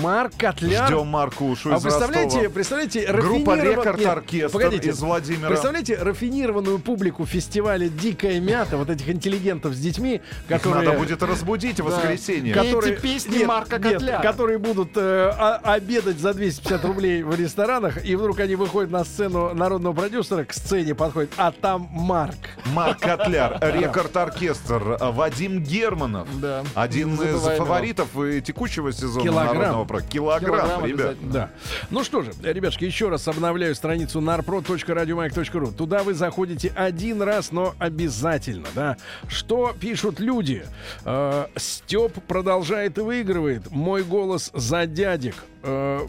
Марк 0.00 0.32
Котляр. 0.36 0.86
Ждем 0.88 1.06
Маркушу 1.08 1.72
А 1.72 1.76
из 1.76 1.82
представляете, 1.82 2.36
Ростова. 2.36 2.54
представляете, 2.54 3.12
Группа 3.12 3.54
рафиниров- 3.56 3.70
Рекорд 3.80 3.98
Нет, 3.98 4.06
Оркестр 4.08 4.52
погодите. 4.58 4.90
из 4.90 5.00
Владимира. 5.00 5.48
Представляете, 5.48 5.96
рафинированную 5.96 6.78
публику 6.78 7.26
фестиваля 7.26 7.88
«Дикая 7.88 8.40
мята», 8.40 8.76
вот 8.76 8.90
этих 8.90 9.08
интеллигентов 9.08 9.74
с 9.74 9.78
детьми, 9.78 10.14
Их 10.16 10.22
которые... 10.48 10.86
надо 10.86 10.98
будет 10.98 11.22
разбудить 11.22 11.80
в 11.80 11.84
воскресенье. 11.84 12.54
Ко- 12.54 12.64
которые, 12.64 12.94
Эти 12.94 13.00
песни 13.02 13.44
Марка 13.44 13.78
нет, 13.78 13.94
Котляра. 13.94 14.22
которые 14.22 14.58
будут 14.58 14.90
э, 14.96 15.30
а- 15.36 15.60
обедать 15.64 16.18
за 16.18 16.32
250 16.34 16.84
рублей 16.84 17.22
в 17.22 17.34
ресторанах, 17.34 18.04
и 18.04 18.16
вдруг 18.16 18.40
они 18.40 18.54
выходят 18.56 18.90
на 18.90 19.04
сцену 19.04 19.52
народного 19.54 19.92
продюсера, 19.94 20.44
к 20.44 20.52
сцене 20.54 20.94
подходит, 20.94 21.32
а 21.36 21.52
там 21.52 21.88
Марк. 21.92 22.36
Марк 22.72 22.98
Котляр, 23.00 23.58
Рекорд 23.60 24.16
Оркестр, 24.16 24.96
э, 25.00 25.10
Вадим 25.10 25.60
Германов. 25.62 26.28
Да. 26.40 26.62
Один 26.74 27.14
из 27.14 27.40
фаворитов 27.42 28.08
и 28.18 28.40
текущего 28.40 28.92
сезона 28.92 29.22
Килограмм. 29.22 29.56
народного 29.56 29.81
про 29.84 30.00
килограмм, 30.00 30.56
Килограмм 30.56 30.86
ребят. 30.86 31.16
Да. 31.30 31.50
Ну 31.90 32.04
что 32.04 32.22
же, 32.22 32.32
ребятушки, 32.42 32.84
еще 32.84 33.08
раз 33.08 33.26
обновляю 33.28 33.74
страницу 33.74 34.20
narprod.radiomag.ru. 34.20 35.74
Туда 35.74 36.02
вы 36.02 36.14
заходите 36.14 36.72
один 36.74 37.22
раз, 37.22 37.52
но 37.52 37.74
обязательно, 37.78 38.68
да. 38.74 38.96
Что 39.28 39.74
пишут 39.78 40.20
люди? 40.20 40.64
Э, 41.04 41.46
Степ 41.56 42.22
продолжает 42.26 42.98
и 42.98 43.00
выигрывает. 43.00 43.70
Мой 43.70 44.02
голос 44.02 44.50
за 44.54 44.86
дядек. 44.86 45.34
Э, 45.62 46.00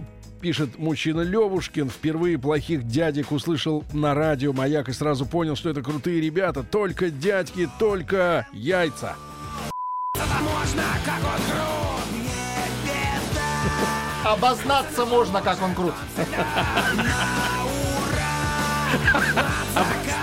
Пишет 0.44 0.78
мужчина 0.78 1.22
Левушкин. 1.22 1.90
Впервые 1.90 2.38
плохих 2.38 2.86
дядек 2.86 3.32
услышал 3.32 3.86
на 3.94 4.14
радио 4.14 4.52
«Маяк» 4.52 4.90
и 4.90 4.92
сразу 4.92 5.26
понял, 5.26 5.56
что 5.56 5.70
это 5.70 5.82
крутые 5.82 6.20
ребята. 6.20 6.64
Только 6.64 7.10
дядьки, 7.10 7.70
только 7.80 8.46
яйца. 8.52 9.16
Обознаться 14.24 15.06
можно, 15.06 15.42
как 15.42 15.62
он 15.62 15.76
крут. 15.76 15.94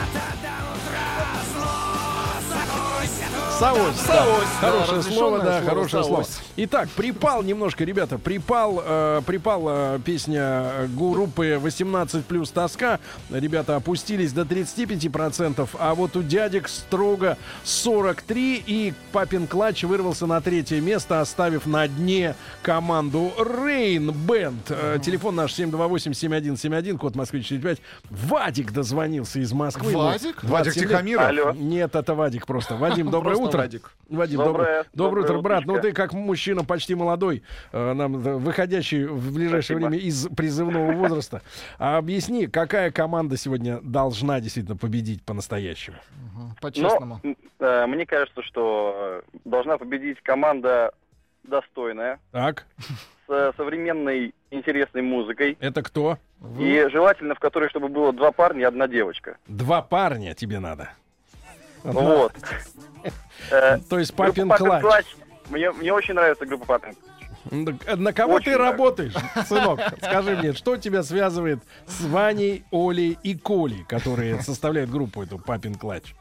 Савось. 3.61 3.94
да. 4.07 4.14
Савось, 4.14 4.49
да, 4.62 4.70
Хорошее 4.70 5.03
слово, 5.03 5.38
да, 5.40 5.44
слово, 5.59 5.68
хорошее 5.68 6.05
слово. 6.05 6.25
Итак, 6.57 6.88
припал 6.96 7.42
немножко, 7.42 7.85
ребята, 7.85 8.16
припал, 8.16 8.83
э, 8.83 9.20
припал 9.27 9.64
э, 9.68 9.99
песня 10.03 10.88
группы 10.96 11.59
18 11.61 12.25
плюс 12.25 12.51
тоска. 12.51 13.01
Ребята 13.29 13.77
опустились 13.77 14.33
до 14.33 14.42
35%, 14.42 15.68
а 15.79 15.94
вот 15.94 16.16
у 16.16 16.23
дядек 16.23 16.68
строго 16.68 17.37
43, 17.64 18.64
и 18.66 18.94
папин 19.12 19.46
клатч 19.46 19.85
вырвался 19.85 20.25
на 20.25 20.40
третье 20.40 20.81
место, 20.81 21.20
оставив 21.20 21.66
на 21.66 21.87
дне 21.87 22.37
команду 22.62 23.31
Rain 23.38 24.07
Band. 24.27 24.55
Э, 24.70 24.99
Телефон 25.03 25.35
наш 25.35 25.53
728-7171, 25.59 26.96
код 26.96 27.14
Москвы 27.14 27.42
45. 27.42 27.79
Вадик 28.09 28.73
дозвонился 28.73 29.38
из 29.38 29.53
Москвы. 29.53 29.94
Вадик? 29.94 30.42
27 30.42 30.49
Вадик. 30.49 30.75
Тихомиров. 30.75 31.29
Алло. 31.29 31.53
Нет, 31.53 31.94
это 31.94 32.14
Вадик 32.14 32.46
просто. 32.46 32.77
Вадим, 32.77 33.11
доброе 33.11 33.37
Просто 33.37 33.50
утро. 33.51 33.59
Вадик. 33.59 33.93
Вадим, 34.09 34.39
Доброе- 34.39 34.67
доброе, 34.67 34.87
доброе 34.95 35.25
утро, 35.25 35.41
брат. 35.41 35.65
Ну 35.67 35.81
ты 35.81 35.93
как 35.93 36.13
мужчина 36.13 36.65
почти 36.65 36.95
молодой, 36.95 37.43
э, 37.73 37.93
нам 37.93 38.23
да, 38.23 38.37
выходящий 38.37 39.05
в 39.05 39.33
ближайшее 39.35 39.77
Спасибо. 39.79 39.89
время 39.91 39.99
из 39.99 40.27
призывного 40.29 40.93
возраста. 40.93 41.43
А 41.79 41.99
объясни, 41.99 42.47
какая 42.47 42.91
команда 42.91 43.37
сегодня 43.37 43.81
должна 43.83 44.41
действительно 44.41 44.77
победить 44.77 45.23
по-настоящему? 45.23 45.97
По-честному. 46.61 47.21
Но, 47.23 47.31
м, 47.31 47.37
э, 47.61 47.87
мне 47.87 48.07
кажется, 48.07 48.43
что 48.43 49.23
э, 49.25 49.39
должна 49.45 49.79
победить 49.79 50.21
команда 50.23 50.93
достойная, 51.45 52.19
Так, 52.33 52.67
с 53.29 53.33
э, 53.33 53.53
современной 53.57 54.35
интересной 54.51 55.03
музыкой. 55.03 55.57
это 55.61 55.83
кто? 55.83 56.19
И 56.59 56.87
желательно, 56.91 57.35
в 57.35 57.39
которой, 57.39 57.69
чтобы 57.69 57.89
было 57.89 58.13
два 58.13 58.33
парня 58.33 58.63
и 58.63 58.65
одна 58.65 58.89
девочка. 58.89 59.37
Два 59.47 59.83
парня 59.83 60.35
тебе 60.35 60.59
надо. 60.59 60.91
Вот. 61.85 62.33
Э, 63.51 63.79
То 63.88 63.99
есть 63.99 64.14
папин 64.14 64.49
«Папин 64.51 64.66
клатч. 64.66 64.83
клатч». 64.83 65.07
Мне, 65.49 65.71
очень 65.93 66.12
нравится 66.14 66.45
группа 66.45 66.66
Папин. 66.66 66.95
Так, 67.64 67.97
На 67.99 68.12
кого 68.12 68.35
Очень 68.35 68.45
ты 68.45 68.53
так. 68.53 68.61
работаешь, 68.61 69.14
сынок? 69.49 69.81
Скажи 70.03 70.37
мне, 70.37 70.53
что 70.53 70.77
тебя 70.77 71.03
связывает 71.03 71.61
с 71.87 72.03
Ваней, 72.03 72.64
Олей 72.71 73.19
и 73.23 73.35
Колей, 73.35 73.85
которые 73.88 74.40
составляют 74.43 74.90
группу 74.90 75.23
эту 75.23 75.38
Папин 75.38 75.75
клатч? 75.75 76.14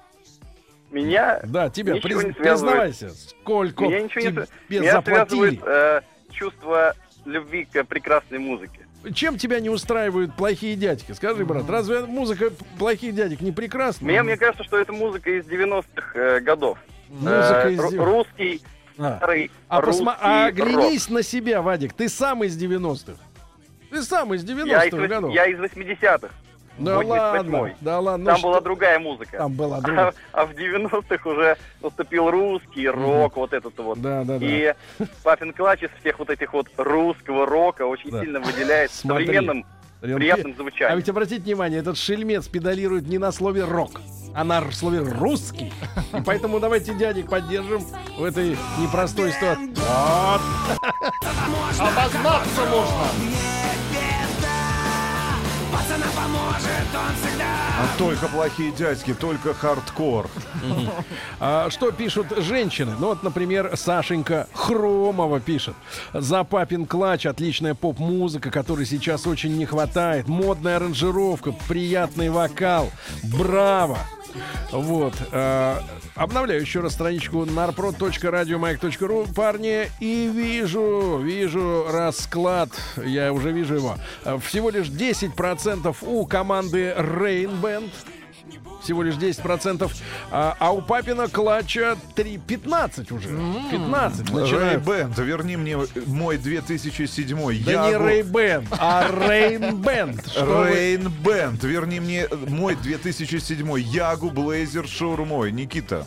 Меня, 0.91 1.41
Да, 1.43 1.69
тебя, 1.69 1.93
Ничего 1.95 2.21
приз- 2.21 2.27
не 2.27 2.31
признавайся, 2.31 3.09
сколько 3.09 3.83
меня 3.83 4.01
ничего 4.01 4.21
не 4.21 4.27
тебе 4.31 4.79
меня 4.79 4.91
заплатили? 4.93 5.57
связывает 5.57 5.63
э, 5.65 6.01
чувство 6.31 6.95
любви 7.25 7.65
к 7.65 7.83
прекрасной 7.83 8.39
музыке. 8.39 8.87
Чем 9.13 9.37
тебя 9.37 9.59
не 9.61 9.69
устраивают 9.69 10.35
плохие 10.35 10.75
дядьки? 10.75 11.13
Скажи, 11.13 11.45
брат, 11.45 11.69
разве 11.69 12.01
музыка 12.01 12.51
плохих 12.77 13.15
дядек 13.15 13.39
не 13.41 13.51
прекрасна? 13.51 14.05
Мне, 14.05 14.21
мне 14.23 14.35
кажется, 14.37 14.63
что 14.63 14.77
это 14.77 14.91
музыка 14.91 15.29
из 15.31 15.45
90-х 15.45 16.19
э, 16.19 16.39
годов. 16.41 16.77
Музыка 17.09 17.63
Э, 17.65 17.71
из 17.73 17.91
дев- 17.91 18.03
Русский, 18.03 18.61
А. 18.97 19.17
старый 19.17 19.51
А, 19.69 19.81
русский 19.81 20.03
посма- 20.03 20.17
а 20.19 20.45
рок. 20.47 20.59
оглянись 20.59 21.09
на 21.09 21.23
себя, 21.23 21.61
Вадик. 21.61 21.93
Ты 21.93 22.09
сам 22.09 22.43
из 22.43 22.57
90-х. 22.57 23.17
Ты 23.89 24.03
сам 24.03 24.33
из 24.33 24.43
Я 24.43 24.47
90-х 24.55 24.85
из, 24.87 24.93
вось- 24.93 25.07
годов. 25.09 25.33
я 25.33 25.45
из 25.45 25.57
80-х. 25.59 26.29
Да 26.77 27.01
88-й. 27.01 27.09
ладно, 27.09 27.75
да 27.81 27.99
ладно. 27.99 28.23
ну 28.23 28.29
Там 28.31 28.37
что- 28.37 28.47
была 28.49 28.61
другая 28.61 28.99
музыка. 28.99 29.37
Там 29.37 29.53
была 29.53 29.77
А, 29.77 29.81
другая. 29.81 30.13
а 30.31 30.45
в 30.45 30.51
90-х 30.51 31.29
уже 31.29 31.57
наступил 31.81 32.29
русский 32.31 32.87
рок, 32.87 33.35
вот 33.35 33.53
этот 33.53 33.77
вот. 33.79 33.99
Да, 34.01 34.23
да, 34.23 34.37
да. 34.37 34.45
И 34.45 34.73
Папин 35.23 35.51
Клач 35.53 35.83
из 35.83 35.89
всех 35.99 36.19
вот 36.19 36.29
этих 36.29 36.53
вот 36.53 36.67
русского 36.77 37.45
рока 37.45 37.83
очень 37.85 38.11
Да. 38.11 38.21
сильно 38.21 38.39
выделяет 38.39 38.91
Смотри. 38.91 39.25
современным 39.25 39.65
приятным 40.01 40.55
звучанием. 40.55 40.93
А 40.93 40.95
ведь 40.95 41.09
обратите 41.09 41.41
внимание, 41.43 41.79
этот 41.81 41.97
шельмец 41.97 42.47
педалирует 42.47 43.07
не 43.07 43.17
на 43.17 43.33
слове 43.33 43.65
рок, 43.65 43.99
а 44.33 44.45
на 44.45 44.71
слове 44.71 44.99
русский. 44.99 45.73
И 46.17 46.21
поэтому 46.25 46.61
давайте 46.61 46.93
дядек 46.93 47.29
поддержим 47.29 47.81
в 48.17 48.23
этой 48.23 48.57
непростой 48.79 49.33
ситуации. 49.33 49.73
Вот. 49.75 50.41
Обознаться 51.81 52.61
можно. 52.71 53.07
Пацана 55.89 56.05
поможет 56.15 56.69
он 56.93 57.15
всегда. 57.15 57.45
А 57.79 57.97
только 57.97 58.27
плохие 58.27 58.71
дядьки, 58.71 59.15
только 59.15 59.53
хардкор. 59.55 60.29
А 61.39 61.69
что 61.69 61.91
пишут 61.91 62.27
женщины? 62.37 62.93
Ну 62.99 63.07
вот, 63.07 63.23
например, 63.23 63.75
Сашенька 63.75 64.47
Хромова 64.53 65.39
пишет. 65.39 65.73
За 66.13 66.43
папин 66.43 66.85
клатч 66.85 67.25
отличная 67.25 67.73
поп-музыка, 67.73 68.51
которой 68.51 68.85
сейчас 68.85 69.25
очень 69.25 69.57
не 69.57 69.65
хватает. 69.65 70.27
Модная 70.27 70.75
аранжировка, 70.75 71.53
приятный 71.67 72.29
вокал. 72.29 72.91
Браво! 73.23 73.97
Вот. 74.71 75.13
а, 75.31 75.81
обновляю 76.15 76.61
еще 76.61 76.79
раз 76.81 76.93
страничку 76.93 77.43
narprod.radiomayak.ru, 77.45 79.33
парни, 79.33 79.89
и 79.99 80.29
вижу, 80.33 81.19
вижу 81.23 81.85
расклад, 81.89 82.69
я 83.03 83.33
уже 83.33 83.51
вижу 83.51 83.75
его. 83.75 83.95
А, 84.23 84.37
Всего 84.39 84.69
лишь 84.69 84.87
10% 84.87 85.95
у 86.01 86.25
команды 86.25 86.93
Rain 86.97 87.59
Band. 87.61 87.89
Всего 88.81 89.03
лишь 89.03 89.15
10%. 89.15 89.91
А, 90.31 90.55
а 90.59 90.71
у 90.71 90.81
папина 90.81 91.27
клатча 91.27 91.97
3, 92.15 92.37
15 92.37 93.11
уже. 93.11 93.29
15 93.71 94.29
Рэй 94.31 94.41
начинают. 94.41 94.83
Бенд, 94.83 95.17
верни 95.17 95.57
мне 95.57 95.77
мой 96.05 96.37
2007 96.37 97.35
Да 97.63 97.71
не 97.87 97.93
Ягу- 97.93 98.03
Рэй 98.05 98.21
Бенд, 98.23 98.67
а 98.71 99.07
Рейн 99.11 99.81
Бенд. 99.81 100.27
Что 100.27 100.45
вы- 100.45 100.69
Рейн 100.73 101.09
Бенд, 101.23 101.63
верни 101.63 101.99
мне 101.99 102.27
мой 102.47 102.75
2007 102.75 103.77
Ягу 103.79 104.29
Блейзер 104.29 104.87
шаурмой. 104.87 105.51
Никита. 105.51 106.05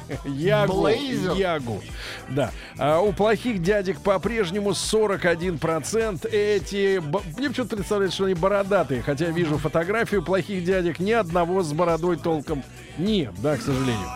Ягу. 0.24 0.88
Ягу. 0.88 1.82
Да. 2.28 2.50
А 2.78 3.00
у 3.00 3.12
плохих 3.12 3.62
дядек 3.62 4.00
по-прежнему 4.00 4.70
41%. 4.70 6.28
Эти... 6.28 7.00
Мне 7.38 7.48
почему-то 7.48 7.76
представляется, 7.76 8.16
что 8.16 8.24
они 8.26 8.34
бородатые. 8.34 9.02
Хотя 9.02 9.26
вижу 9.26 9.58
фотографию 9.58 10.22
плохих 10.22 10.64
дядек. 10.64 10.98
Ни 10.98 11.12
одного 11.12 11.62
с 11.62 11.72
бородой 11.72 12.16
толком 12.16 12.62
нет, 12.98 13.32
да, 13.42 13.56
к 13.56 13.62
сожалению. 13.62 14.08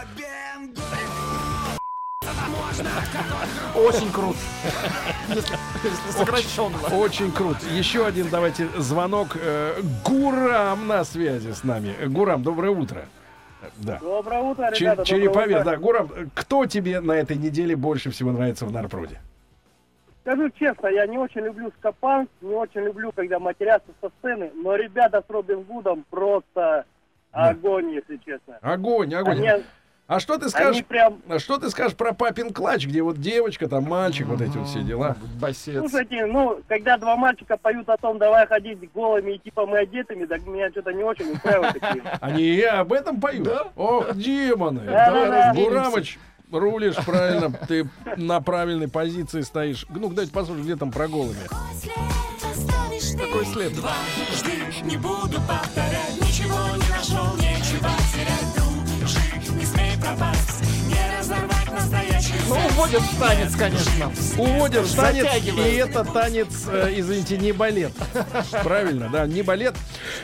Очень 3.75 4.11
круто. 4.11 4.39
Сокращенно. 6.11 6.77
Очень 6.97 7.31
круто. 7.31 7.59
Еще 7.73 8.07
один, 8.07 8.29
давайте, 8.31 8.69
звонок. 8.79 9.31
Э, 9.35 9.81
Гурам 10.05 10.87
на 10.87 11.05
связи 11.05 11.53
с 11.53 11.63
нами. 11.63 11.95
Гурам, 12.07 12.43
доброе 12.43 12.71
утро. 12.71 13.07
Да. 13.79 13.99
Доброе 13.99 14.41
утро, 14.41 14.71
ребята. 14.71 14.97
доброе 14.97 15.05
Череповец, 15.05 15.65
да. 15.65 15.77
Гурам, 15.77 16.11
э, 16.15 16.27
кто 16.35 16.67
тебе 16.67 17.01
на 17.01 17.13
этой 17.13 17.37
неделе 17.37 17.77
больше 17.77 18.11
всего 18.11 18.33
нравится 18.33 18.67
в 18.67 18.73
Нарпроде? 18.73 19.21
Скажу 20.23 20.51
честно, 20.51 20.89
я 20.89 21.07
не 21.07 21.19
очень 21.19 21.43
люблю 21.43 21.71
скопанг, 21.79 22.29
не 22.41 22.53
очень 22.53 22.81
люблю, 22.81 23.13
когда 23.13 23.39
матерятся 23.39 23.93
со 24.01 24.11
сцены, 24.19 24.51
но 24.55 24.75
ребята 24.75 25.23
с 25.27 25.31
Робин 25.31 25.63
Гудом 25.63 26.05
просто 26.11 26.85
огонь, 27.31 27.93
если 27.93 28.17
честно. 28.17 28.59
Огонь, 28.61 29.15
огонь. 29.15 29.47
Они- 29.49 29.63
а 30.07 30.21
что 30.21 30.39
ты 30.39 30.49
скажешь? 30.49 30.77
Они 30.77 30.83
прям, 30.83 31.21
А 31.29 31.39
что 31.39 31.59
ты 31.59 31.69
скажешь 31.71 31.97
про 31.97 32.13
папин 32.13 32.53
клатч, 32.53 32.87
где 32.87 33.03
вот 33.03 33.21
девочка, 33.21 33.69
там 33.69 33.85
мальчик, 33.85 34.27
вот 34.27 34.41
эти 34.41 34.57
вот 34.57 34.69
все 34.69 34.83
дела? 34.83 35.17
Басец. 35.41 35.79
слушайте, 35.81 36.27
ну, 36.27 36.61
когда 36.69 36.97
два 36.97 37.17
мальчика 37.17 37.57
поют 37.57 37.89
о 37.89 37.97
том, 37.97 38.19
давай 38.19 38.47
ходить 38.47 38.79
голыми 38.93 39.33
и 39.33 39.39
типа 39.39 39.67
мы 39.67 39.79
одетыми, 39.79 40.27
так 40.27 40.47
меня 40.47 40.71
что-то 40.71 40.93
не 40.93 41.03
очень 41.03 41.33
устраивает 41.33 41.75
такие. 41.75 42.03
Они 42.21 42.43
и 42.43 42.63
об 42.63 42.93
этом 42.93 43.21
поют? 43.21 43.49
Ох, 43.75 44.15
демоны! 44.15 44.83
Да, 44.87 45.11
да, 45.11 45.29
да. 45.29 45.55
Гурамыч, 45.55 46.19
рулишь 46.53 46.97
правильно, 47.05 47.51
ты 47.67 47.89
на 48.17 48.41
правильной 48.41 48.89
позиции 48.89 49.41
стоишь. 49.41 49.87
Ну, 49.89 50.09
давайте 50.09 50.33
послушаем, 50.33 50.65
где 50.65 50.77
там 50.77 50.93
про 50.93 51.09
голыми. 51.09 51.49
Какой 53.19 53.45
след? 53.47 53.75
Дважды 53.75 54.53
не 54.85 54.97
буду 54.97 55.41
повторять 55.47 56.21
Ничего 56.21 56.77
не 56.77 56.89
нашел, 56.91 57.37
терять 57.39 57.56
Capaz. 60.07 60.36
Ну, 62.49 62.55
уводят 62.55 63.03
в 63.03 63.19
танец, 63.19 63.55
конечно. 63.57 64.13
Уводят 64.39 64.87
в 64.87 64.97
танец, 64.97 65.27
и 65.45 65.75
это 65.77 66.05
танец, 66.05 66.67
э, 66.69 66.95
извините, 66.97 67.37
не 67.39 67.53
балет. 67.53 67.93
Правильно, 68.63 69.09
да, 69.11 69.27
не 69.27 69.43
балет. 69.43 69.75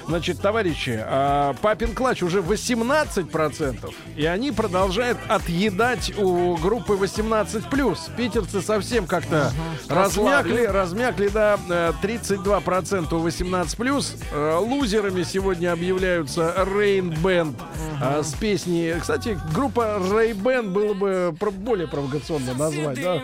Значит, 0.07 0.41
товарищи, 0.41 1.01
а, 1.05 1.55
папин 1.61 1.95
клатч 1.95 2.23
уже 2.23 2.41
18%, 2.41 3.95
и 4.17 4.27
они 4.27 4.53
продолжают 4.53 5.19
отъедать 5.29 6.17
у 6.19 6.57
группы 6.57 6.95
18+. 6.95 8.11
Питерцы 8.17 8.63
совсем 8.63 9.07
как-то 9.07 9.53
размякли, 9.89 10.65
размякли, 10.65 11.29
да, 11.29 11.59
э, 11.69 11.93
32% 12.03 13.13
у 13.13 13.21
18+. 13.21 14.17
Э, 14.33 14.59
Лузерами 14.59 15.23
сегодня 15.23 15.73
объявляются 15.73 16.55
Rain 16.57 17.17
Band 17.23 17.55
а, 18.01 18.23
с 18.23 18.33
песней... 18.35 18.95
Кстати, 19.01 19.39
группа 19.55 19.99
Ray 20.01 20.35
Band 20.35 20.71
было 20.71 20.95
бы 20.95 21.35
более 21.53 21.89
провокационно 21.93 22.55
назвать, 22.55 23.01
да? 23.01 23.23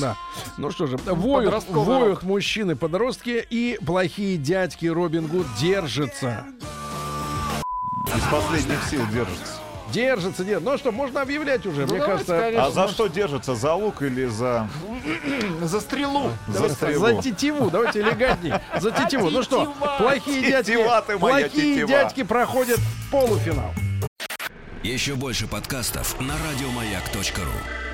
Да. 0.00 0.16
Ну 0.58 0.70
что 0.70 0.86
же, 0.86 0.98
воют, 1.06 1.64
воют 1.68 2.22
мужчины-подростки 2.22 3.44
и 3.48 3.78
плохие 3.84 4.36
дядьки 4.36 4.86
Робин 4.86 5.26
Гуд 5.26 5.46
держатся. 5.58 6.46
Из 8.14 8.22
последних 8.30 8.84
сил 8.90 9.00
держится. 9.92 10.44
Держатся. 10.44 10.70
Ну 10.70 10.78
что, 10.78 10.92
можно 10.92 11.20
объявлять 11.22 11.64
уже, 11.66 11.82
мне 11.86 11.98
давайте, 11.98 12.06
кажется. 12.06 12.38
конечно. 12.40 12.66
А 12.66 12.70
за 12.70 12.88
что 12.88 13.06
держится? 13.08 13.54
За 13.54 13.74
лук 13.74 14.02
или 14.02 14.26
за, 14.26 14.68
За 15.62 15.80
стрелу. 15.80 16.30
за 16.48 16.68
За 16.68 16.74
стрелу? 16.74 17.22
тетиву, 17.22 17.70
давайте 17.70 18.00
элегантней. 18.00 18.54
За 18.80 18.90
тетиву. 18.90 19.30
Ну 19.30 19.42
что, 19.42 19.72
плохие 19.98 20.42
дядьки, 20.42 20.76
плохие 21.18 21.48
тетива. 21.74 21.88
дядьки 21.88 22.22
проходят 22.22 22.80
полуфинал. 23.10 23.72
Еще 24.82 25.14
больше 25.14 25.46
подкастов 25.46 26.20
на 26.20 26.34
радиомаяк.ру. 26.34 27.91